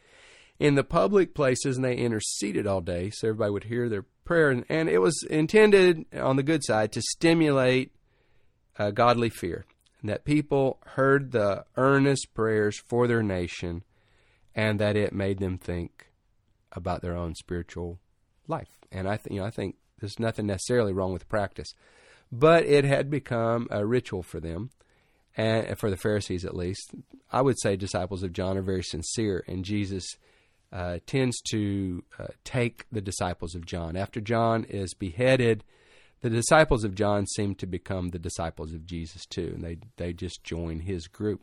in 0.59 0.75
the 0.75 0.85
public 0.85 1.35
places 1.35 1.77
and 1.77 1.85
they 1.85 1.97
interceded 1.97 2.67
all 2.67 2.81
day 2.81 3.11
so 3.11 3.29
everybody 3.29 3.51
would 3.51 3.65
hear 3.65 3.89
their 3.89 4.05
prayer. 4.25 4.51
And, 4.51 4.65
and 4.69 4.89
it 4.89 4.99
was 4.99 5.25
intended, 5.31 6.05
on 6.15 6.37
the 6.37 6.43
good 6.43 6.65
side, 6.65 6.93
to 6.93 7.03
stimulate 7.03 7.93
uh, 8.79 8.91
godly 8.91 9.31
fear. 9.31 9.65
And 10.01 10.11
that 10.11 10.25
people 10.25 10.79
heard 10.95 11.33
the 11.33 11.65
earnest 11.77 12.35
prayers 12.35 12.79
for 12.79 13.09
their 13.09 13.23
nation 13.23 13.83
and 14.55 14.79
that 14.79 14.97
it 14.97 15.13
made 15.13 15.39
them 15.39 15.59
think 15.59 16.13
about 16.73 17.03
their 17.03 17.17
own 17.17 17.35
spiritual 17.35 17.99
life. 18.47 18.69
And 18.93 19.09
I, 19.09 19.17
th- 19.17 19.33
you 19.33 19.41
know, 19.41 19.47
I 19.47 19.51
think 19.51 19.77
there's 19.99 20.21
nothing 20.21 20.47
necessarily 20.47 20.93
wrong 20.93 21.13
with 21.13 21.29
practice, 21.29 21.75
but 22.31 22.65
it 22.65 22.85
had 22.85 23.11
become 23.11 23.67
a 23.71 23.85
ritual 23.85 24.23
for 24.23 24.41
them 24.41 24.71
and 25.39 25.79
for 25.79 25.89
the 25.89 25.97
Pharisees 25.97 26.45
at 26.45 26.57
least. 26.57 26.93
I 27.31 27.41
would 27.41 27.59
say 27.61 27.77
disciples 27.77 28.23
of 28.23 28.33
John 28.33 28.59
are 28.59 28.63
very 28.63 28.83
sincere, 28.83 29.45
and 29.47 29.65
Jesus 29.65 30.05
uh, 30.73 30.99
tends 31.07 31.41
to 31.51 32.03
uh, 32.19 32.27
take 32.45 32.87
the 32.91 33.01
disciples 33.01 33.55
of 33.55 33.65
John. 33.65 33.97
After 33.97 34.21
John 34.21 34.65
is 34.65 34.95
beheaded, 34.95 35.63
the 36.21 36.31
disciples 36.31 36.83
of 36.83 36.97
John 36.97 37.27
seem 37.27 37.55
to 37.57 37.67
become 37.67 38.09
the 38.09 38.19
disciples 38.19 38.73
of 38.75 38.85
Jesus 38.85 39.25
too, 39.25 39.53
and 39.55 39.63
they, 39.63 39.79
they 39.97 40.13
just 40.13 40.43
join 40.43 40.81
his 40.81 41.07
group. 41.07 41.43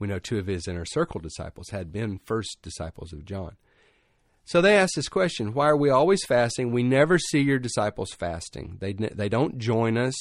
We 0.00 0.08
know 0.08 0.18
two 0.18 0.38
of 0.38 0.46
his 0.46 0.66
inner 0.66 0.84
circle 0.84 1.20
disciples 1.20 1.70
had 1.70 1.92
been 1.92 2.20
first 2.24 2.58
disciples 2.62 3.12
of 3.12 3.24
John. 3.24 3.56
So 4.44 4.60
they 4.60 4.76
ask 4.76 4.94
this 4.94 5.08
question 5.08 5.54
Why 5.54 5.68
are 5.68 5.76
we 5.76 5.90
always 5.90 6.24
fasting? 6.24 6.72
We 6.72 6.82
never 6.82 7.18
see 7.18 7.40
your 7.40 7.58
disciples 7.60 8.10
fasting. 8.12 8.78
They, 8.80 8.92
they 8.92 9.28
don't 9.28 9.58
join 9.58 9.96
us. 9.96 10.14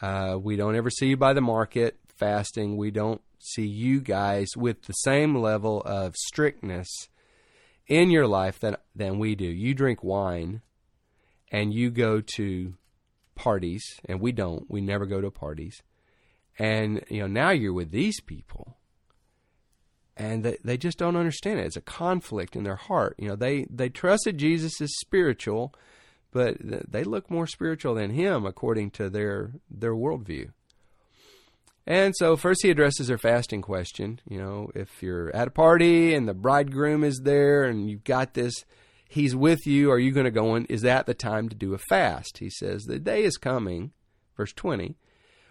Uh, 0.00 0.38
we 0.40 0.56
don't 0.56 0.76
ever 0.76 0.90
see 0.90 1.08
you 1.08 1.16
by 1.16 1.32
the 1.32 1.40
market 1.40 1.98
fasting. 2.16 2.76
We 2.76 2.90
don't 2.90 3.20
see 3.38 3.66
you 3.66 4.00
guys 4.00 4.48
with 4.56 4.82
the 4.82 4.92
same 4.92 5.36
level 5.36 5.82
of 5.82 6.16
strictness 6.16 7.08
in 7.86 8.10
your 8.10 8.26
life 8.26 8.60
that 8.60 8.82
than 8.94 9.18
we 9.18 9.34
do. 9.34 9.46
You 9.46 9.74
drink 9.74 10.02
wine 10.02 10.62
and 11.50 11.74
you 11.74 11.90
go 11.90 12.20
to 12.36 12.74
parties 13.34 13.84
and 14.08 14.20
we 14.20 14.32
don't. 14.32 14.70
We 14.70 14.80
never 14.80 15.06
go 15.06 15.20
to 15.20 15.30
parties. 15.30 15.82
And 16.58 17.04
you 17.08 17.20
know, 17.20 17.26
now 17.26 17.50
you're 17.50 17.72
with 17.72 17.90
these 17.90 18.20
people 18.20 18.76
and 20.16 20.44
they, 20.44 20.58
they 20.62 20.76
just 20.76 20.98
don't 20.98 21.16
understand 21.16 21.60
it. 21.60 21.66
It's 21.66 21.76
a 21.76 21.82
conflict 21.82 22.54
in 22.54 22.64
their 22.64 22.76
heart. 22.76 23.16
You 23.18 23.28
know, 23.28 23.36
they 23.36 23.66
they 23.70 23.88
trusted 23.88 24.38
Jesus 24.38 24.80
as 24.80 24.96
spiritual, 24.98 25.74
but 26.32 26.56
they 26.60 27.04
look 27.04 27.30
more 27.30 27.46
spiritual 27.46 27.94
than 27.94 28.10
him 28.10 28.44
according 28.44 28.90
to 28.92 29.08
their 29.08 29.52
their 29.70 29.94
worldview. 29.94 30.50
And 31.86 32.14
so, 32.16 32.36
first, 32.36 32.62
he 32.62 32.70
addresses 32.70 33.08
their 33.08 33.18
fasting 33.18 33.60
question. 33.60 34.20
You 34.28 34.38
know, 34.38 34.70
if 34.74 35.02
you're 35.02 35.34
at 35.34 35.48
a 35.48 35.52
party 35.52 36.14
and 36.14 36.28
the 36.28 36.34
bridegroom 36.34 37.02
is 37.02 37.20
there 37.24 37.64
and 37.64 37.90
you've 37.90 38.04
got 38.04 38.34
this, 38.34 38.54
he's 39.08 39.34
with 39.34 39.66
you, 39.66 39.90
are 39.90 39.98
you 39.98 40.12
going 40.12 40.24
to 40.24 40.30
go 40.30 40.54
in? 40.54 40.64
Is 40.66 40.82
that 40.82 41.06
the 41.06 41.14
time 41.14 41.48
to 41.48 41.56
do 41.56 41.74
a 41.74 41.78
fast? 41.78 42.38
He 42.38 42.50
says, 42.50 42.84
The 42.84 43.00
day 43.00 43.24
is 43.24 43.36
coming, 43.36 43.92
verse 44.36 44.52
20, 44.52 44.96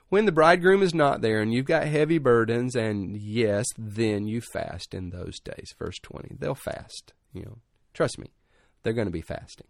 when 0.07 0.25
the 0.25 0.31
bridegroom 0.31 0.81
is 0.81 0.93
not 0.93 1.21
there 1.21 1.41
and 1.41 1.53
you've 1.53 1.65
got 1.65 1.87
heavy 1.87 2.17
burdens, 2.17 2.75
and 2.75 3.15
yes, 3.17 3.65
then 3.77 4.27
you 4.27 4.41
fast 4.41 4.93
in 4.93 5.09
those 5.09 5.39
days. 5.39 5.73
Verse 5.77 5.99
20. 5.99 6.35
They'll 6.39 6.55
fast. 6.55 7.13
You 7.33 7.43
know, 7.43 7.57
trust 7.93 8.19
me, 8.19 8.31
they're 8.83 8.93
going 8.93 9.07
to 9.07 9.11
be 9.11 9.21
fasting, 9.21 9.67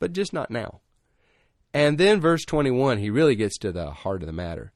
but 0.00 0.12
just 0.12 0.32
not 0.32 0.50
now. 0.50 0.80
And 1.72 1.98
then, 1.98 2.20
verse 2.20 2.44
21, 2.44 2.98
he 2.98 3.10
really 3.10 3.36
gets 3.36 3.56
to 3.58 3.70
the 3.70 3.92
heart 3.92 4.22
of 4.22 4.26
the 4.26 4.32
matter. 4.32 4.72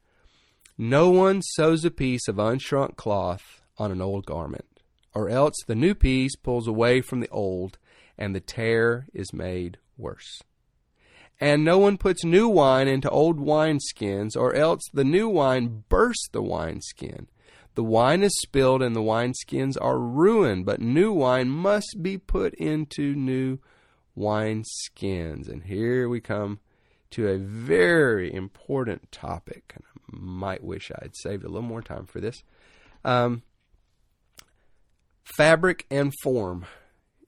No 0.78 1.10
one 1.10 1.40
sews 1.42 1.84
a 1.84 1.90
piece 1.90 2.28
of 2.28 2.36
unshrunk 2.36 2.96
cloth 2.96 3.62
on 3.78 3.90
an 3.90 4.00
old 4.00 4.26
garment, 4.26 4.66
or 5.12 5.28
else 5.28 5.54
the 5.66 5.74
new 5.74 5.94
piece 5.94 6.36
pulls 6.36 6.68
away 6.68 7.00
from 7.00 7.18
the 7.18 7.28
old, 7.30 7.78
and 8.16 8.34
the 8.34 8.40
tear 8.40 9.06
is 9.12 9.32
made 9.32 9.78
worse. 9.96 10.42
And 11.40 11.64
no 11.64 11.78
one 11.78 11.98
puts 11.98 12.24
new 12.24 12.48
wine 12.48 12.86
into 12.86 13.10
old 13.10 13.38
wineskins, 13.38 14.36
or 14.36 14.54
else 14.54 14.82
the 14.92 15.04
new 15.04 15.28
wine 15.28 15.84
bursts 15.88 16.28
the 16.30 16.42
wineskin. 16.42 17.26
The 17.74 17.82
wine 17.82 18.22
is 18.22 18.40
spilled 18.40 18.82
and 18.82 18.94
the 18.94 19.02
wineskins 19.02 19.76
are 19.80 19.98
ruined, 19.98 20.64
but 20.64 20.80
new 20.80 21.12
wine 21.12 21.48
must 21.48 21.96
be 22.00 22.18
put 22.18 22.54
into 22.54 23.16
new 23.16 23.58
wineskins. 24.16 25.49
And 25.49 25.64
here 25.64 26.09
we 26.09 26.21
come 26.21 26.61
to 27.11 27.28
a 27.28 27.38
very 27.38 28.33
important 28.33 29.11
topic. 29.12 29.73
And 29.75 29.85
I 29.87 30.16
might 30.16 30.64
wish 30.64 30.90
I 30.90 30.99
had 31.02 31.16
saved 31.16 31.44
a 31.44 31.49
little 31.49 31.62
more 31.62 31.83
time 31.83 32.06
for 32.06 32.21
this. 32.21 32.42
Um, 33.04 33.42
fabric 35.37 35.87
and 35.90 36.12
form. 36.23 36.66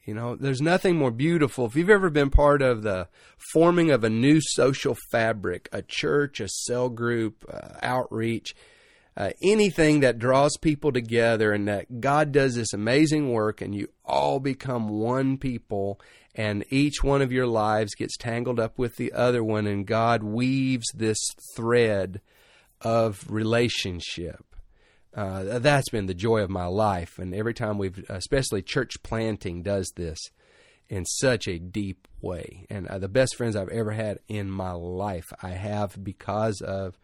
You 0.05 0.15
know, 0.15 0.37
there's 0.37 0.61
nothing 0.61 0.97
more 0.97 1.11
beautiful. 1.11 1.67
If 1.67 1.75
you've 1.75 1.91
ever 1.91 2.11
been 2.11 2.31
part 2.31 2.63
of 2.63 2.83
the 2.83 3.09
forming 3.53 3.91
of 3.91 4.05
a 4.05 4.11
new 4.11 4.41
social 4.41 4.97
fabric, 5.11 5.69
a 5.73 5.83
church, 5.83 6.39
a 6.39 6.49
cell 6.49 6.89
group, 6.89 7.45
uh, 7.53 7.71
outreach, 7.83 8.55
uh, 9.17 9.31
anything 9.43 10.01
that 10.01 10.19
draws 10.19 10.57
people 10.59 10.93
together 10.93 11.53
and 11.53 11.69
that 11.69 12.01
God 12.01 12.33
does 12.33 12.55
this 12.55 12.73
amazing 12.73 13.33
work 13.33 13.61
and 13.61 13.75
you 13.75 13.89
all 14.05 14.41
become 14.41 14.89
one 14.89 15.39
people 15.39 16.01
and 16.35 16.65
each 16.69 17.03
one 17.03 17.23
of 17.23 17.33
your 17.33 17.47
lives 17.47 17.95
gets 17.95 18.17
tangled 18.19 18.61
up 18.61 18.79
with 18.79 18.97
the 18.97 19.13
other 19.13 19.43
one 19.43 19.67
and 19.67 19.87
God 19.87 20.23
weaves 20.23 20.87
this 20.95 21.19
thread 21.57 22.21
of 22.83 23.25
relationship. 23.31 24.45
Uh, 25.15 25.61
that's 25.61 25.89
been 25.89 26.05
the 26.05 26.13
joy 26.13 26.41
of 26.41 26.51
my 26.51 26.67
life. 26.67 27.19
And 27.19 27.35
every 27.35 27.55
time 27.55 27.79
we've, 27.79 28.05
especially 28.11 28.61
church 28.61 29.03
planting, 29.03 29.63
does 29.63 29.91
this 29.97 30.19
in 30.91 31.07
such 31.07 31.49
a 31.49 31.59
deep 31.59 32.07
way. 32.21 32.67
And 32.69 32.87
uh, 32.87 32.99
the 32.99 33.09
best 33.09 33.35
friends 33.35 33.57
I've 33.57 33.71
ever 33.71 33.93
had 33.93 34.19
in 34.29 34.51
my 34.51 34.73
life, 34.73 35.33
I 35.43 35.51
have 35.51 36.05
because 36.05 36.61
of 36.61 36.99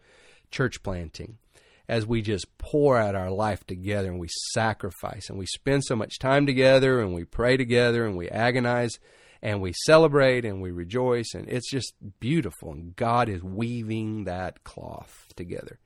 church 0.51 0.83
planting 0.83 1.39
as 1.87 2.05
we 2.05 2.21
just 2.21 2.57
pour 2.57 2.97
out 2.97 3.15
our 3.15 3.31
life 3.31 3.65
together 3.65 4.09
and 4.09 4.19
we 4.19 4.29
sacrifice 4.51 5.29
and 5.29 5.37
we 5.37 5.45
spend 5.45 5.83
so 5.83 5.95
much 5.95 6.19
time 6.19 6.45
together 6.45 7.01
and 7.01 7.13
we 7.13 7.25
pray 7.25 7.57
together 7.57 8.05
and 8.05 8.15
we 8.15 8.29
agonize 8.29 8.99
and 9.43 9.61
we 9.61 9.73
celebrate 9.85 10.45
and 10.45 10.61
we 10.61 10.71
rejoice. 10.71 11.33
And 11.35 11.47
it's 11.49 11.69
just 11.69 11.93
beautiful. 12.19 12.71
And 12.71 12.95
God 12.95 13.27
is 13.27 13.43
weaving 13.43 14.23
that 14.23 14.63
cloth 14.63 15.33
together. 15.35 15.79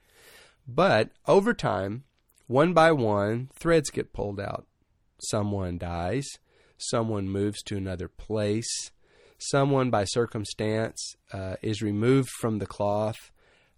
But 0.68 1.10
over 1.28 1.54
time, 1.54 2.04
one 2.46 2.74
by 2.74 2.92
one, 2.92 3.50
threads 3.56 3.90
get 3.90 4.14
pulled 4.14 4.40
out. 4.40 4.68
Someone 5.20 5.80
dies, 5.80 6.28
someone 6.78 7.28
moves 7.28 7.64
to 7.64 7.78
another 7.78 8.08
place, 8.08 8.92
someone 9.40 9.90
by 9.90 10.04
circumstance 10.04 11.16
uh, 11.34 11.56
is 11.64 11.82
removed 11.82 12.30
from 12.40 12.60
the 12.60 12.68
cloth, 12.68 13.32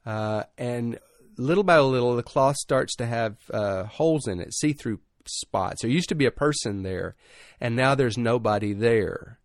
uh, 0.06 0.44
and 0.58 1.00
little 1.40 1.64
by 1.64 1.80
little, 1.80 2.16
the 2.16 2.24
cloth 2.24 2.58
starts 2.58 2.96
to 2.98 3.06
have 3.06 3.38
uh, 3.52 3.84
holes 3.86 4.28
in 4.28 4.40
it, 4.40 4.54
see 4.54 4.74
through 4.74 5.00
spots. 5.26 5.82
There 5.82 5.92
used 5.92 6.10
to 6.10 6.16
be 6.16 6.26
a 6.26 6.32
person 6.32 6.84
there, 6.84 7.16
and 7.60 7.76
now 7.76 7.96
there's 7.96 8.18
nobody 8.18 8.74
there. 8.74 9.40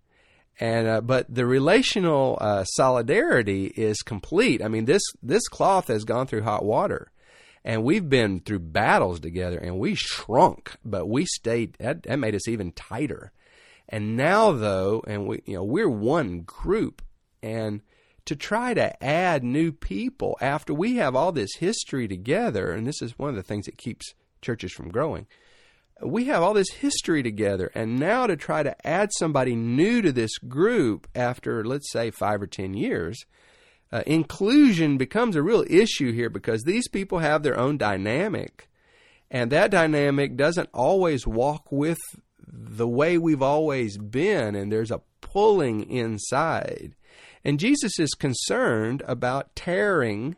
And 0.60 0.86
uh, 0.86 1.00
but 1.00 1.32
the 1.32 1.46
relational 1.46 2.38
uh, 2.40 2.64
solidarity 2.64 3.66
is 3.66 4.02
complete. 4.02 4.62
I 4.62 4.68
mean, 4.68 4.84
this 4.84 5.02
this 5.22 5.48
cloth 5.48 5.88
has 5.88 6.04
gone 6.04 6.26
through 6.26 6.42
hot 6.42 6.64
water, 6.64 7.10
and 7.64 7.82
we've 7.82 8.08
been 8.08 8.40
through 8.40 8.60
battles 8.60 9.18
together, 9.18 9.58
and 9.58 9.78
we 9.78 9.94
shrunk, 9.96 10.76
but 10.84 11.06
we 11.06 11.26
stayed. 11.26 11.74
That, 11.80 12.04
that 12.04 12.18
made 12.18 12.36
us 12.36 12.46
even 12.46 12.70
tighter. 12.72 13.32
And 13.88 14.16
now, 14.16 14.52
though, 14.52 15.02
and 15.06 15.26
we 15.26 15.42
you 15.44 15.54
know 15.54 15.64
we're 15.64 15.88
one 15.88 16.42
group, 16.42 17.02
and 17.42 17.80
to 18.26 18.36
try 18.36 18.74
to 18.74 19.04
add 19.04 19.44
new 19.44 19.70
people 19.70 20.36
after 20.40 20.72
we 20.72 20.96
have 20.96 21.14
all 21.14 21.32
this 21.32 21.56
history 21.58 22.08
together, 22.08 22.72
and 22.72 22.86
this 22.86 23.02
is 23.02 23.18
one 23.18 23.30
of 23.30 23.36
the 23.36 23.42
things 23.42 23.66
that 23.66 23.78
keeps 23.78 24.14
churches 24.40 24.72
from 24.72 24.90
growing. 24.90 25.26
We 26.02 26.24
have 26.24 26.42
all 26.42 26.54
this 26.54 26.70
history 26.70 27.22
together, 27.22 27.70
and 27.74 27.98
now 27.98 28.26
to 28.26 28.36
try 28.36 28.62
to 28.62 28.86
add 28.86 29.10
somebody 29.12 29.54
new 29.54 30.02
to 30.02 30.10
this 30.12 30.38
group 30.38 31.06
after, 31.14 31.64
let's 31.64 31.90
say, 31.92 32.10
five 32.10 32.42
or 32.42 32.46
ten 32.46 32.74
years, 32.74 33.24
uh, 33.92 34.02
inclusion 34.06 34.98
becomes 34.98 35.36
a 35.36 35.42
real 35.42 35.64
issue 35.68 36.12
here 36.12 36.30
because 36.30 36.62
these 36.62 36.88
people 36.88 37.20
have 37.20 37.42
their 37.42 37.58
own 37.58 37.78
dynamic, 37.78 38.68
and 39.30 39.52
that 39.52 39.70
dynamic 39.70 40.36
doesn't 40.36 40.68
always 40.74 41.26
walk 41.26 41.70
with 41.70 42.00
the 42.46 42.88
way 42.88 43.18
we've 43.18 43.42
always 43.42 43.96
been, 43.96 44.54
and 44.54 44.72
there's 44.72 44.90
a 44.90 45.02
pulling 45.20 45.88
inside. 45.88 46.94
And 47.44 47.60
Jesus 47.60 47.98
is 47.98 48.14
concerned 48.14 49.02
about 49.06 49.54
tearing, 49.54 50.36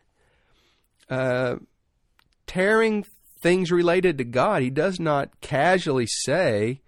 uh, 1.09 1.57
tearing 2.47 3.05
things 3.41 3.71
related 3.71 4.19
to 4.19 4.25
God. 4.25 4.63
He 4.63 4.71
does 4.71 4.99
not 4.99 5.41
casually 5.41 6.07
say, 6.07 6.81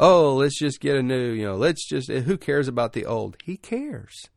"Oh, 0.00 0.36
let's 0.36 0.58
just 0.58 0.80
get 0.80 0.96
a 0.96 1.02
new," 1.02 1.32
you 1.32 1.44
know, 1.44 1.56
let's 1.56 1.86
just. 1.86 2.10
Who 2.10 2.38
cares 2.38 2.68
about 2.68 2.94
the 2.94 3.04
old? 3.04 3.36
He 3.44 3.56
cares. 3.56 4.28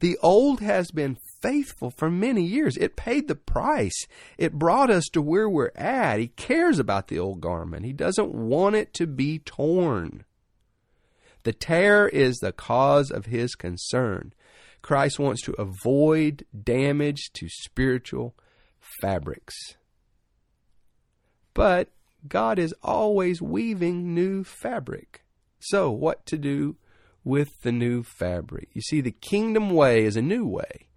The 0.00 0.18
old 0.22 0.60
has 0.60 0.90
been 0.90 1.16
faithful 1.40 1.90
for 1.90 2.10
many 2.10 2.42
years. 2.42 2.76
It 2.76 2.96
paid 2.96 3.28
the 3.28 3.34
price. 3.34 4.06
It 4.36 4.58
brought 4.58 4.90
us 4.90 5.04
to 5.12 5.22
where 5.22 5.48
we're 5.48 5.70
at. 5.74 6.18
He 6.18 6.28
cares 6.28 6.78
about 6.78 7.08
the 7.08 7.18
old 7.18 7.40
garment. 7.40 7.86
He 7.86 7.92
doesn't 7.92 8.34
want 8.34 8.76
it 8.76 8.92
to 8.94 9.06
be 9.06 9.38
torn. 9.38 10.24
The 11.44 11.52
tear 11.52 12.08
is 12.08 12.38
the 12.38 12.52
cause 12.52 13.10
of 13.10 13.26
his 13.26 13.54
concern. 13.54 14.32
Christ 14.82 15.18
wants 15.18 15.42
to 15.42 15.52
avoid 15.52 16.44
damage 16.62 17.30
to 17.34 17.48
spiritual 17.48 18.34
fabrics. 19.00 19.54
But 21.52 21.90
God 22.26 22.58
is 22.58 22.74
always 22.82 23.40
weaving 23.40 24.14
new 24.14 24.42
fabric. 24.44 25.22
So, 25.58 25.90
what 25.90 26.26
to 26.26 26.36
do 26.36 26.76
with 27.22 27.48
the 27.62 27.72
new 27.72 28.02
fabric? 28.02 28.68
You 28.72 28.82
see, 28.82 29.00
the 29.00 29.12
kingdom 29.12 29.70
way 29.70 30.04
is 30.04 30.16
a 30.16 30.22
new 30.22 30.46
way. 30.46 30.88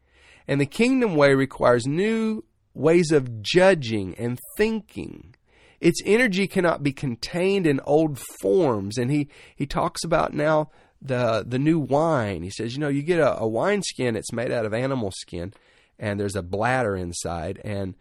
And 0.47 0.59
the 0.59 0.65
kingdom 0.65 1.15
way 1.15 1.33
requires 1.33 1.85
new 1.85 2.43
ways 2.73 3.11
of 3.11 3.41
judging 3.41 4.15
and 4.15 4.39
thinking 4.57 5.35
its 5.79 6.01
energy 6.05 6.47
cannot 6.47 6.83
be 6.83 6.91
contained 6.91 7.67
in 7.67 7.79
old 7.81 8.19
forms. 8.41 8.97
And 8.97 9.11
he, 9.11 9.27
he 9.55 9.65
talks 9.65 10.03
about 10.03 10.33
now 10.33 10.69
the 11.01 11.43
the 11.47 11.59
new 11.59 11.79
wine. 11.79 12.43
He 12.43 12.49
says, 12.49 12.73
you 12.73 12.79
know, 12.79 12.87
you 12.87 13.03
get 13.03 13.19
a, 13.19 13.39
a 13.39 13.47
wine 13.47 13.83
skin, 13.83 14.15
it's 14.15 14.33
made 14.33 14.51
out 14.51 14.65
of 14.65 14.73
animal 14.73 15.11
skin, 15.11 15.53
and 15.99 16.19
there's 16.19 16.35
a 16.35 16.41
bladder 16.41 16.95
inside, 16.95 17.61
and 17.63 17.95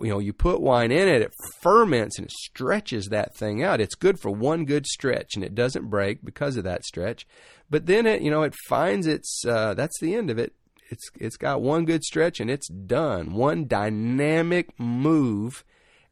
you 0.00 0.08
know, 0.08 0.18
you 0.18 0.32
put 0.32 0.60
wine 0.60 0.90
in 0.90 1.06
it, 1.06 1.22
it 1.22 1.32
ferments 1.60 2.18
and 2.18 2.26
it 2.26 2.32
stretches 2.32 3.06
that 3.06 3.36
thing 3.36 3.62
out. 3.62 3.80
It's 3.80 3.94
good 3.94 4.18
for 4.18 4.30
one 4.30 4.64
good 4.64 4.86
stretch, 4.86 5.34
and 5.34 5.44
it 5.44 5.54
doesn't 5.54 5.90
break 5.90 6.24
because 6.24 6.56
of 6.56 6.64
that 6.64 6.84
stretch. 6.84 7.26
But 7.68 7.86
then 7.86 8.06
it, 8.06 8.22
you 8.22 8.30
know, 8.30 8.42
it 8.42 8.54
finds 8.68 9.06
its 9.06 9.44
uh, 9.46 9.74
that's 9.74 9.98
the 10.00 10.14
end 10.14 10.30
of 10.30 10.38
it. 10.38 10.54
It's 10.88 11.10
it's 11.18 11.36
got 11.36 11.62
one 11.62 11.84
good 11.84 12.04
stretch 12.04 12.38
and 12.40 12.50
it's 12.50 12.68
done. 12.68 13.32
One 13.32 13.66
dynamic 13.66 14.78
move 14.78 15.64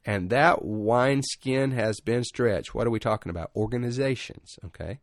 and 0.05 0.31
that 0.31 0.65
wineskin 0.65 1.73
has 1.73 2.01
been 2.01 2.25
stretched. 2.25 2.75
What 2.75 2.87
are 2.87 2.91
we 2.91 3.01
talking 3.01 3.31
about? 3.31 3.51
Organizations, 3.57 4.59
okay? 4.65 5.01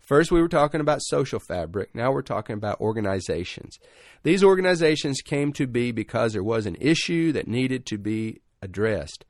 First, 0.00 0.32
we 0.32 0.42
were 0.42 0.48
talking 0.48 0.80
about 0.80 1.00
social 1.02 1.38
fabric. 1.38 1.94
Now 1.94 2.12
we're 2.12 2.22
talking 2.22 2.54
about 2.54 2.80
organizations. 2.80 3.78
These 4.24 4.42
organizations 4.42 5.20
came 5.20 5.52
to 5.54 5.66
be 5.66 5.92
because 5.92 6.32
there 6.32 6.42
was 6.42 6.66
an 6.66 6.76
issue 6.80 7.32
that 7.32 7.46
needed 7.46 7.86
to 7.86 7.98
be 7.98 8.40
addressed. 8.60 9.24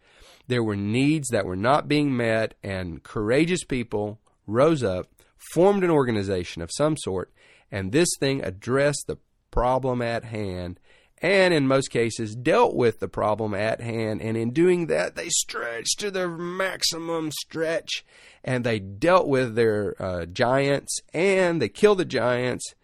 There 0.49 0.63
were 0.63 0.77
needs 0.77 1.29
that 1.29 1.47
were 1.47 1.57
not 1.57 1.89
being 1.89 2.17
met, 2.17 2.55
and 2.63 3.03
courageous 3.03 3.65
people 3.65 4.19
rose 4.47 4.83
up, 4.83 5.09
formed 5.53 5.85
an 5.85 5.91
organization 5.91 6.63
of 6.63 6.71
some 6.73 6.97
sort, 6.97 7.33
and 7.71 7.93
this 7.93 8.09
thing 8.19 8.43
addressed 8.43 9.05
the 9.07 9.19
problem 9.51 10.03
at 10.03 10.25
hand 10.25 10.81
and 11.23 11.55
in 11.55 11.69
most 11.69 11.89
cases 11.89 12.35
dealt 12.35 12.75
with 12.75 12.99
the 12.99 13.07
problem 13.07 13.55
at 13.55 13.81
hand. 13.81 14.21
And 14.21 14.37
in 14.37 14.51
doing 14.51 14.89
that, 14.89 15.15
they 15.15 15.29
stretched 15.29 16.01
to 16.01 16.11
their 16.11 16.29
maximum 16.29 17.31
stretch 17.31 18.05
and 18.43 18.65
they 18.65 18.81
dealt 18.81 19.29
with 19.29 19.55
their 19.55 19.95
uh, 20.03 20.27
giants 20.27 20.99
and 21.15 21.63
they 21.63 21.69
killed 21.69 21.99
the 21.99 22.05
giants. 22.05 22.75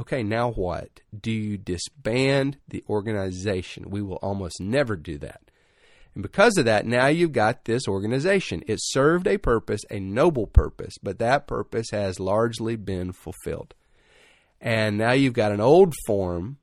Okay, 0.00 0.22
now 0.22 0.52
what? 0.52 1.00
Do 1.18 1.32
you 1.32 1.58
disband 1.58 2.58
the 2.68 2.84
organization? 2.88 3.90
We 3.90 4.02
will 4.02 4.16
almost 4.16 4.60
never 4.60 4.94
do 4.94 5.18
that. 5.18 5.42
And 6.14 6.22
because 6.22 6.56
of 6.58 6.64
that, 6.66 6.86
now 6.86 7.08
you've 7.08 7.32
got 7.32 7.64
this 7.64 7.88
organization. 7.88 8.62
It 8.68 8.78
served 8.80 9.26
a 9.26 9.36
purpose, 9.36 9.82
a 9.90 9.98
noble 9.98 10.46
purpose, 10.46 10.94
but 11.02 11.18
that 11.18 11.48
purpose 11.48 11.88
has 11.90 12.20
largely 12.20 12.76
been 12.76 13.12
fulfilled. 13.12 13.74
And 14.60 14.96
now 14.96 15.12
you've 15.12 15.34
got 15.34 15.52
an 15.52 15.60
old 15.60 15.94
form 16.06 16.58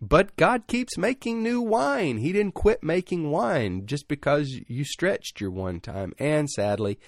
but 0.00 0.36
God 0.36 0.66
keeps 0.66 0.96
making 0.96 1.42
new 1.42 1.60
wine. 1.60 2.18
He 2.18 2.32
didn't 2.32 2.54
quit 2.54 2.82
making 2.82 3.30
wine 3.30 3.86
just 3.86 4.08
because 4.08 4.60
you 4.66 4.84
stretched 4.84 5.40
your 5.40 5.50
one 5.50 5.80
time. 5.80 6.14
And 6.18 6.48
sadly, 6.48 6.98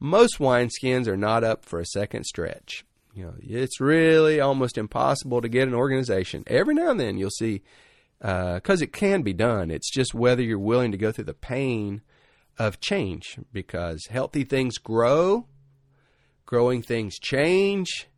most 0.00 0.38
wineskins 0.38 1.06
are 1.06 1.16
not 1.16 1.44
up 1.44 1.64
for 1.64 1.78
a 1.78 1.86
second 1.86 2.24
stretch. 2.24 2.84
You 3.14 3.24
know, 3.24 3.34
it's 3.40 3.80
really 3.80 4.40
almost 4.40 4.78
impossible 4.78 5.42
to 5.42 5.48
get 5.48 5.68
an 5.68 5.74
organization. 5.74 6.44
Every 6.46 6.74
now 6.74 6.90
and 6.90 7.00
then 7.00 7.18
you'll 7.18 7.30
see, 7.30 7.62
because 8.20 8.80
uh, 8.80 8.84
it 8.84 8.92
can 8.92 9.22
be 9.22 9.32
done. 9.32 9.70
It's 9.70 9.90
just 9.90 10.14
whether 10.14 10.42
you're 10.42 10.58
willing 10.58 10.92
to 10.92 10.98
go 10.98 11.12
through 11.12 11.24
the 11.24 11.34
pain 11.34 12.00
of 12.58 12.80
change 12.80 13.38
because 13.52 14.06
healthy 14.10 14.44
things 14.44 14.78
grow, 14.78 15.46
growing 16.46 16.82
things 16.82 17.18
change, 17.18 18.08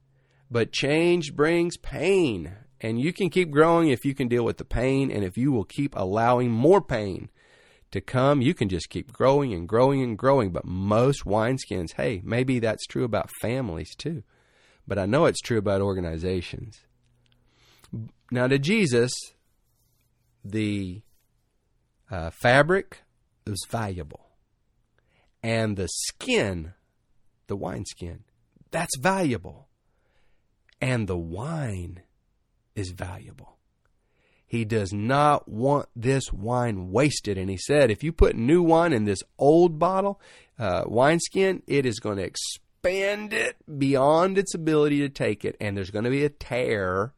but 0.51 0.73
change 0.73 1.35
brings 1.35 1.77
pain. 1.77 2.53
And 2.81 3.01
you 3.01 3.13
can 3.13 3.29
keep 3.29 3.51
growing 3.51 3.91
if 3.91 4.05
you 4.05 4.15
can 4.15 4.29
deal 4.29 4.45
with 4.45 4.57
the 4.57 4.65
pain, 4.65 5.11
and 5.11 5.23
if 5.25 5.37
you 5.37 5.53
will 5.53 5.65
keep 5.65 5.95
allowing 5.97 6.51
more 6.51 6.81
pain 6.81 7.31
to 7.91 8.01
come, 8.01 8.41
you 8.41 8.55
can 8.55 8.69
just 8.69 8.89
keep 8.89 9.13
growing 9.13 9.53
and 9.53 9.69
growing 9.69 10.03
and 10.03 10.17
growing. 10.17 10.51
But 10.51 10.65
most 10.65 11.25
wineskins, 11.25 11.93
hey, 11.97 12.23
maybe 12.25 12.59
that's 12.59 12.87
true 12.87 13.05
about 13.05 13.31
families 13.43 13.95
too. 13.95 14.23
But 14.87 14.99
I 14.99 15.07
know 15.07 15.27
it's 15.27 15.41
true 15.41 15.59
about 15.59 15.83
organizations. 15.83 16.81
Now, 18.31 18.47
to 18.47 18.59
Jesus, 18.59 19.13
the 20.45 21.03
uh, 22.11 22.31
fabric 22.41 23.03
was 23.47 23.67
valuable, 23.69 24.29
and 25.43 25.77
the 25.77 25.89
skin, 25.89 26.75
the 27.49 27.57
wineskin, 27.57 28.25
that's 28.71 28.97
valuable, 29.01 29.69
and 30.81 31.09
the 31.09 31.17
wine 31.17 32.03
is 32.75 32.91
valuable. 32.91 33.57
He 34.51 34.65
does 34.65 34.93
not 34.93 35.49
want 35.49 35.89
this 35.95 36.33
wine 36.33 36.91
wasted. 36.91 37.39
And 37.39 37.49
he 37.49 37.57
said, 37.57 37.89
if 37.89 38.03
you 38.03 38.13
put 38.13 38.35
new 38.35 38.65
wine 38.65 38.93
in 38.93 39.05
this 39.05 39.23
old 39.39 39.79
bottle, 39.79 40.21
uh, 40.59 40.83
wineskin, 40.87 41.63
it 41.69 41.87
is 41.87 42.01
going 42.01 42.17
to 42.17 42.25
expand 42.25 43.33
it 43.33 43.57
beyond 43.79 44.39
its 44.39 44.53
ability 44.53 44.99
to 45.01 45.09
take 45.09 45.45
it. 45.45 45.57
And 45.61 45.77
there's 45.77 45.93
going 45.93 46.05
to 46.05 46.11
be 46.11 46.25
a 46.25 46.31
tear 46.31 47.15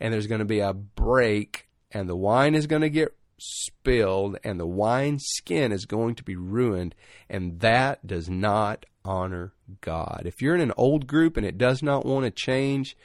and 0.00 0.14
there's 0.14 0.26
going 0.26 0.38
to 0.38 0.46
be 0.46 0.60
a 0.60 0.72
break 0.72 1.68
and 1.92 2.08
the 2.08 2.16
wine 2.16 2.54
is 2.54 2.66
going 2.66 2.82
to 2.82 2.88
get 2.88 3.14
spilled 3.38 4.38
and 4.42 4.58
the 4.58 4.66
wine 4.66 5.18
skin 5.20 5.72
is 5.72 5.84
going 5.84 6.14
to 6.14 6.24
be 6.24 6.36
ruined. 6.36 6.94
And 7.28 7.60
that 7.60 8.06
does 8.06 8.30
not 8.30 8.86
honor 9.04 9.52
God. 9.82 10.22
If 10.24 10.40
you're 10.40 10.54
in 10.54 10.62
an 10.62 10.72
old 10.78 11.06
group 11.06 11.36
and 11.36 11.44
it 11.44 11.58
does 11.58 11.82
not 11.82 12.06
want 12.06 12.24
to 12.24 12.30
change, 12.30 12.96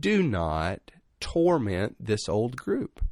do 0.00 0.20
not 0.20 0.90
torment 1.20 1.96
this 2.00 2.28
old 2.28 2.56
group. 2.56 3.04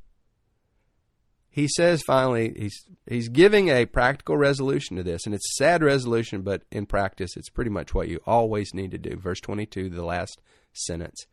He 1.51 1.67
says 1.69 2.03
finally 2.07 2.55
he's 2.57 2.85
he's 3.07 3.29
giving 3.29 3.69
a 3.69 3.87
practical 3.87 4.37
resolution 4.37 4.97
to 4.97 5.03
this, 5.03 5.27
and 5.27 5.35
it's 5.35 5.51
a 5.53 5.65
sad 5.65 5.83
resolution, 5.83 6.43
but 6.43 6.63
in 6.71 6.87
practice 6.87 7.37
it's 7.37 7.49
pretty 7.49 7.71
much 7.71 7.95
what 7.95 8.09
you 8.09 8.21
always 8.27 8.75
need 8.75 8.93
to 8.93 8.99
do. 8.99 9.17
Verse 9.17 9.41
twenty 9.41 9.67
two, 9.67 9.89
the 9.89 10.05
last 10.05 10.41
sentence. 10.73 11.27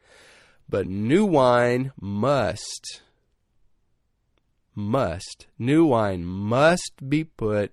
But 0.68 0.88
new 0.88 1.26
wine 1.26 1.92
must 2.00 3.02
must 4.74 5.48
new 5.60 5.86
wine 5.86 6.26
must 6.26 7.08
be 7.08 7.24
put 7.24 7.72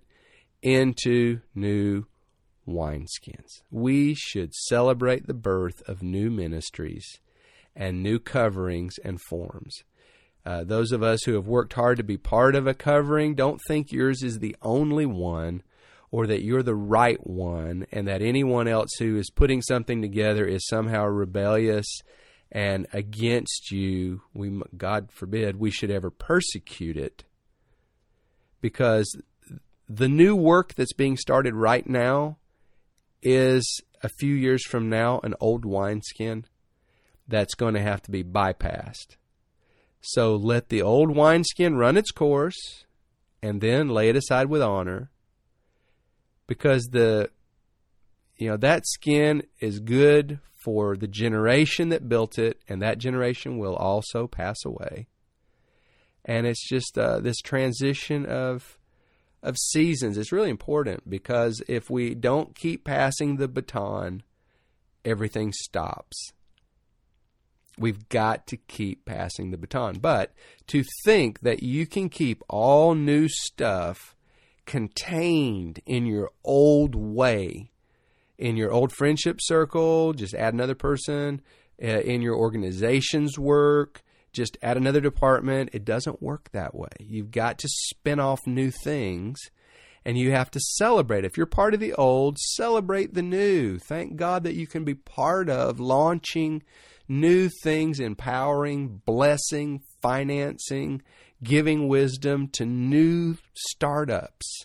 into 0.63 1.41
new 1.55 2.05
wineskins. 2.69 3.63
We 3.71 4.15
should 4.15 4.53
celebrate 4.55 5.27
the 5.27 5.35
birth 5.35 5.83
of 5.89 6.03
new 6.03 6.31
ministries 6.31 7.19
and 7.75 8.03
new 8.03 8.19
coverings 8.19 8.99
and 9.05 9.21
forms. 9.29 9.83
Uh, 10.45 10.65
those 10.65 10.93
of 10.93 11.03
us 11.03 11.23
who 11.25 11.35
have 11.35 11.47
worked 11.47 11.75
hard 11.75 11.97
to 11.97 12.03
be 12.03 12.17
part 12.17 12.55
of 12.55 12.67
a 12.67 12.75
covering, 12.75 13.35
don't 13.35 13.61
think 13.69 13.93
yours 13.93 14.23
is 14.23 14.39
the 14.39 14.57
only 14.63 15.07
one 15.07 15.63
or 16.11 16.27
that 16.27 16.43
you're 16.43 16.63
the 16.63 16.75
right 16.75 17.27
one 17.27 17.87
and 17.93 18.07
that 18.07 18.23
anyone 18.23 18.69
else 18.69 18.91
who 18.99 19.17
is 19.17 19.31
putting 19.31 19.63
something 19.63 20.03
together 20.03 20.45
is 20.45 20.67
somehow 20.67 21.05
rebellious 21.05 21.87
and 22.51 22.87
against 22.93 23.71
you. 23.71 24.21
We, 24.35 24.61
God 24.77 25.11
forbid, 25.11 25.59
we 25.59 25.71
should 25.71 25.91
ever 25.91 26.11
persecute 26.11 26.97
it 26.99 27.25
because 28.61 29.17
the 29.89 30.09
new 30.09 30.37
work 30.37 30.75
that's 30.75 30.93
being 30.93 31.17
started 31.17 31.55
right 31.55 31.89
now 31.89 32.37
is 33.23 33.81
a 34.03 34.09
few 34.09 34.35
years 34.35 34.65
from 34.67 34.91
now 34.91 35.21
an 35.23 35.35
old 35.41 35.65
wineskin 35.65 36.45
that's 37.33 37.55
going 37.55 37.75
to 37.75 37.83
have 37.83 38.03
to 38.03 38.11
be 38.11 38.23
bypassed. 38.23 39.17
So 40.03 40.37
let 40.37 40.69
the 40.69 40.83
old 40.83 41.17
wineskin 41.17 41.77
run 41.77 41.97
its 41.97 42.11
course 42.11 42.85
and 43.43 43.61
then 43.61 43.89
lay 43.89 44.09
it 44.09 44.17
aside 44.17 44.47
with 44.47 44.63
honor 44.63 45.11
because 46.47 46.89
the 46.93 47.31
you 48.37 48.49
know 48.49 48.57
that 48.57 48.87
skin 48.87 49.45
is 49.61 49.81
good 49.81 50.41
for 50.65 50.97
the 50.97 51.09
generation 51.09 51.89
that 51.89 52.09
built 52.09 52.39
it 52.39 52.61
and 52.69 52.83
that 52.83 52.99
generation 52.99 53.59
will 53.59 53.77
also 53.77 54.27
pass 54.27 54.65
away 54.65 55.07
and 56.25 56.47
it's 56.47 56.69
just 56.69 56.99
uh, 56.99 57.19
this 57.21 57.39
transition 57.39 58.27
of 58.27 58.79
of 59.43 59.57
seasons 59.57 60.19
is 60.19 60.33
really 60.33 60.51
important 60.51 61.09
because 61.09 61.63
if 61.69 61.91
we 61.91 62.15
don't 62.15 62.55
keep 62.55 62.85
passing 62.85 63.37
the 63.37 63.49
baton 63.49 64.23
everything 65.05 65.53
stops 65.53 66.33
We've 67.83 68.09
got 68.09 68.47
to 68.47 68.57
keep 68.57 69.05
passing 69.05 69.51
the 69.51 69.59
baton. 69.59 69.99
But 69.99 70.33
to 70.69 70.85
think 71.05 71.41
that 71.41 71.63
you 71.65 71.87
can 71.87 72.09
keep 72.09 72.43
all 72.49 72.95
new 72.95 73.29
stuff 73.29 74.15
contained 74.67 75.81
in 75.85 76.07
your 76.07 76.31
old 76.45 76.95
way, 76.95 77.73
in 78.39 78.57
your 78.57 78.71
old 78.71 78.93
friendship 78.93 79.41
circle, 79.41 80.13
just 80.13 80.33
add 80.33 80.55
another 80.55 80.77
person, 80.77 81.43
uh, 81.83 81.87
in 81.87 82.23
your 82.23 82.37
organization's 82.37 83.37
work, 83.37 84.03
just 84.33 84.57
add 84.63 84.77
another 84.77 85.01
department. 85.01 85.71
It 85.73 85.85
doesn't 85.85 86.23
work 86.23 86.51
that 86.53 86.77
way. 86.77 86.89
You've 87.01 87.33
got 87.33 87.59
to 87.59 87.69
spin 87.69 88.21
off 88.21 88.47
new 88.47 88.71
things 88.71 89.39
and 90.05 90.17
you 90.17 90.31
have 90.31 90.51
to 90.53 90.61
celebrate. 90.61 91.25
If 91.25 91.37
you're 91.37 91.47
part 91.47 91.75
of 91.75 91.81
the 91.81 91.95
old, 91.95 92.39
celebrate 92.39 93.15
the 93.15 93.23
new. 93.23 93.79
Thank 93.79 94.17
God 94.17 94.45
that 94.45 94.55
you 94.55 94.67
can 94.67 94.85
be 94.85 94.95
part 94.95 95.49
of 95.49 95.81
launching 95.81 96.63
new 97.13 97.51
things, 97.63 98.01
empowering, 98.01 99.03
blessing, 99.05 99.83
financing, 100.01 101.03
giving 101.45 101.87
wisdom 101.87 102.49
to 102.49 102.65
new 102.65 103.37
startups. 103.55 104.65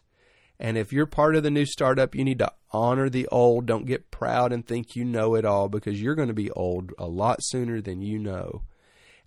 And 0.58 0.78
if 0.78 0.94
you're 0.94 1.06
part 1.06 1.36
of 1.36 1.44
the 1.44 1.52
new 1.52 1.66
startup, 1.66 2.16
you 2.16 2.24
need 2.24 2.40
to 2.40 2.54
honor 2.72 3.10
the 3.10 3.28
old. 3.28 3.66
Don't 3.66 3.86
get 3.86 4.12
proud 4.12 4.54
and 4.54 4.66
think 4.66 4.96
you 4.96 5.04
know 5.04 5.36
it 5.36 5.44
all 5.44 5.68
because 5.68 6.02
you're 6.02 6.16
going 6.16 6.30
to 6.30 6.34
be 6.34 6.50
old 6.52 6.94
a 6.98 7.06
lot 7.06 7.40
sooner 7.42 7.82
than 7.82 8.02
you 8.02 8.18
know. 8.18 8.64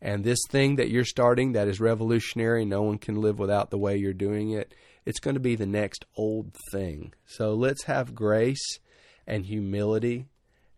And 0.00 0.24
this 0.24 0.40
thing 0.48 0.76
that 0.76 0.88
you're 0.88 1.04
starting 1.04 1.52
that 1.52 1.68
is 1.68 1.78
revolutionary, 1.78 2.64
no 2.64 2.80
one 2.80 2.96
can 2.96 3.20
live 3.20 3.38
without 3.38 3.68
the 3.68 3.78
way 3.78 3.98
you're 3.98 4.14
doing 4.14 4.50
it. 4.50 4.74
It's 5.04 5.20
going 5.20 5.34
to 5.34 5.40
be 5.40 5.56
the 5.56 5.66
next 5.66 6.06
old 6.16 6.56
thing. 6.72 7.12
So 7.26 7.52
let's 7.52 7.84
have 7.84 8.14
grace 8.14 8.78
and 9.26 9.44
humility 9.44 10.24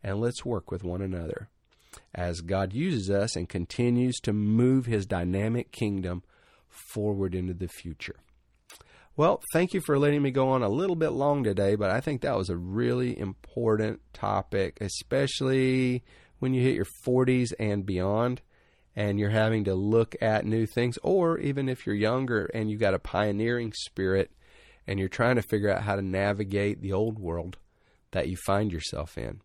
and 0.03 0.21
let's 0.21 0.45
work 0.45 0.73
with 0.73 0.83
one 0.83 1.03
another 1.03 1.49
as 2.15 2.41
God 2.41 2.73
uses 2.73 3.11
us 3.11 3.37
and 3.37 3.49
continues 3.49 4.17
to 4.21 4.33
move 4.33 4.87
his 4.87 5.07
dynamic 5.07 5.73
kingdom 5.73 6.23
forward 6.69 7.35
into 7.35 7.55
the 7.55 7.69
future. 7.69 8.17
Well, 9.15 9.43
thank 9.53 9.75
you 9.75 9.83
for 9.85 9.99
letting 9.99 10.23
me 10.23 10.31
go 10.31 10.49
on 10.49 10.63
a 10.63 10.71
little 10.71 10.97
bit 10.97 11.11
long 11.11 11.45
today, 11.45 11.75
but 11.75 11.91
I 11.91 12.01
think 12.01 12.23
that 12.23 12.37
was 12.37 12.49
a 12.49 12.57
really 12.57 13.19
important 13.19 14.01
topic, 14.15 14.79
especially 14.81 16.03
when 16.39 16.55
you 16.55 16.63
hit 16.63 16.75
your 16.75 16.87
40s 17.07 17.53
and 17.59 17.85
beyond 17.85 18.41
and 18.97 19.19
you're 19.19 19.31
having 19.31 19.65
to 19.65 19.75
look 19.75 20.15
at 20.21 20.47
new 20.47 20.67
things, 20.67 20.99
or 21.03 21.39
even 21.39 21.69
if 21.69 21.87
you're 21.87 21.95
younger 21.95 22.47
and 22.55 22.71
you've 22.71 22.81
got 22.81 22.95
a 22.95 22.99
pioneering 22.99 23.73
spirit 23.75 24.31
and 24.87 24.99
you're 24.99 25.09
trying 25.09 25.37
to 25.37 25.43
figure 25.43 25.71
out 25.71 25.83
how 25.83 25.97
to 25.97 26.03
navigate 26.03 26.81
the 26.81 26.93
old 26.93 27.19
world 27.19 27.59
that 28.13 28.29
you 28.29 28.37
find 28.37 28.73
yourself 28.73 29.17
in. 29.17 29.41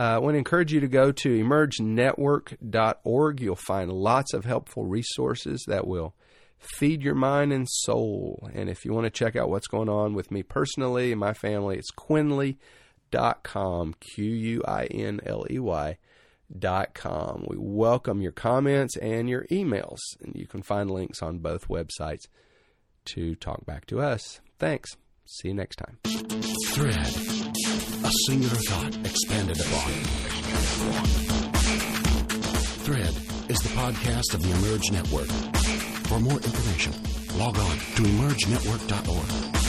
Uh, 0.00 0.14
I 0.14 0.18
want 0.18 0.32
to 0.32 0.38
encourage 0.38 0.72
you 0.72 0.80
to 0.80 0.88
go 0.88 1.12
to 1.12 1.44
emergenetwork.org. 1.44 3.40
You'll 3.42 3.54
find 3.54 3.92
lots 3.92 4.32
of 4.32 4.46
helpful 4.46 4.86
resources 4.86 5.62
that 5.68 5.86
will 5.86 6.14
feed 6.58 7.02
your 7.02 7.14
mind 7.14 7.52
and 7.52 7.68
soul. 7.68 8.48
And 8.54 8.70
if 8.70 8.86
you 8.86 8.94
want 8.94 9.04
to 9.04 9.10
check 9.10 9.36
out 9.36 9.50
what's 9.50 9.66
going 9.66 9.90
on 9.90 10.14
with 10.14 10.30
me 10.30 10.42
personally 10.42 11.12
and 11.12 11.20
my 11.20 11.34
family, 11.34 11.76
it's 11.76 11.90
quinley.com, 11.90 13.94
Q 14.00 14.24
U 14.24 14.62
I 14.66 14.86
N 14.86 15.20
L 15.26 15.44
E 15.50 15.58
Y. 15.58 15.98
Dot 16.58 16.94
com. 16.94 17.44
We 17.46 17.58
welcome 17.58 18.22
your 18.22 18.32
comments 18.32 18.96
and 18.96 19.28
your 19.28 19.44
emails, 19.52 20.00
and 20.20 20.34
you 20.34 20.48
can 20.48 20.62
find 20.62 20.90
links 20.90 21.22
on 21.22 21.38
both 21.38 21.68
websites 21.68 22.26
to 23.04 23.36
talk 23.36 23.64
back 23.66 23.86
to 23.86 24.00
us. 24.00 24.40
Thanks. 24.58 24.96
See 25.26 25.46
you 25.48 25.54
next 25.54 25.76
time. 25.76 25.98
Thread 26.72 27.54
a 28.10 28.12
singular 28.26 28.56
thought 28.56 28.96
expanded 29.06 29.60
upon. 29.60 29.92
Thread 32.82 33.14
is 33.48 33.58
the 33.60 33.68
podcast 33.68 34.34
of 34.34 34.42
the 34.42 34.50
Emerge 34.50 34.90
Network. 34.90 35.28
For 36.08 36.18
more 36.18 36.38
information, 36.38 36.92
log 37.38 37.56
on 37.56 37.76
to 37.94 38.02
emergenetwork.org. 38.02 39.59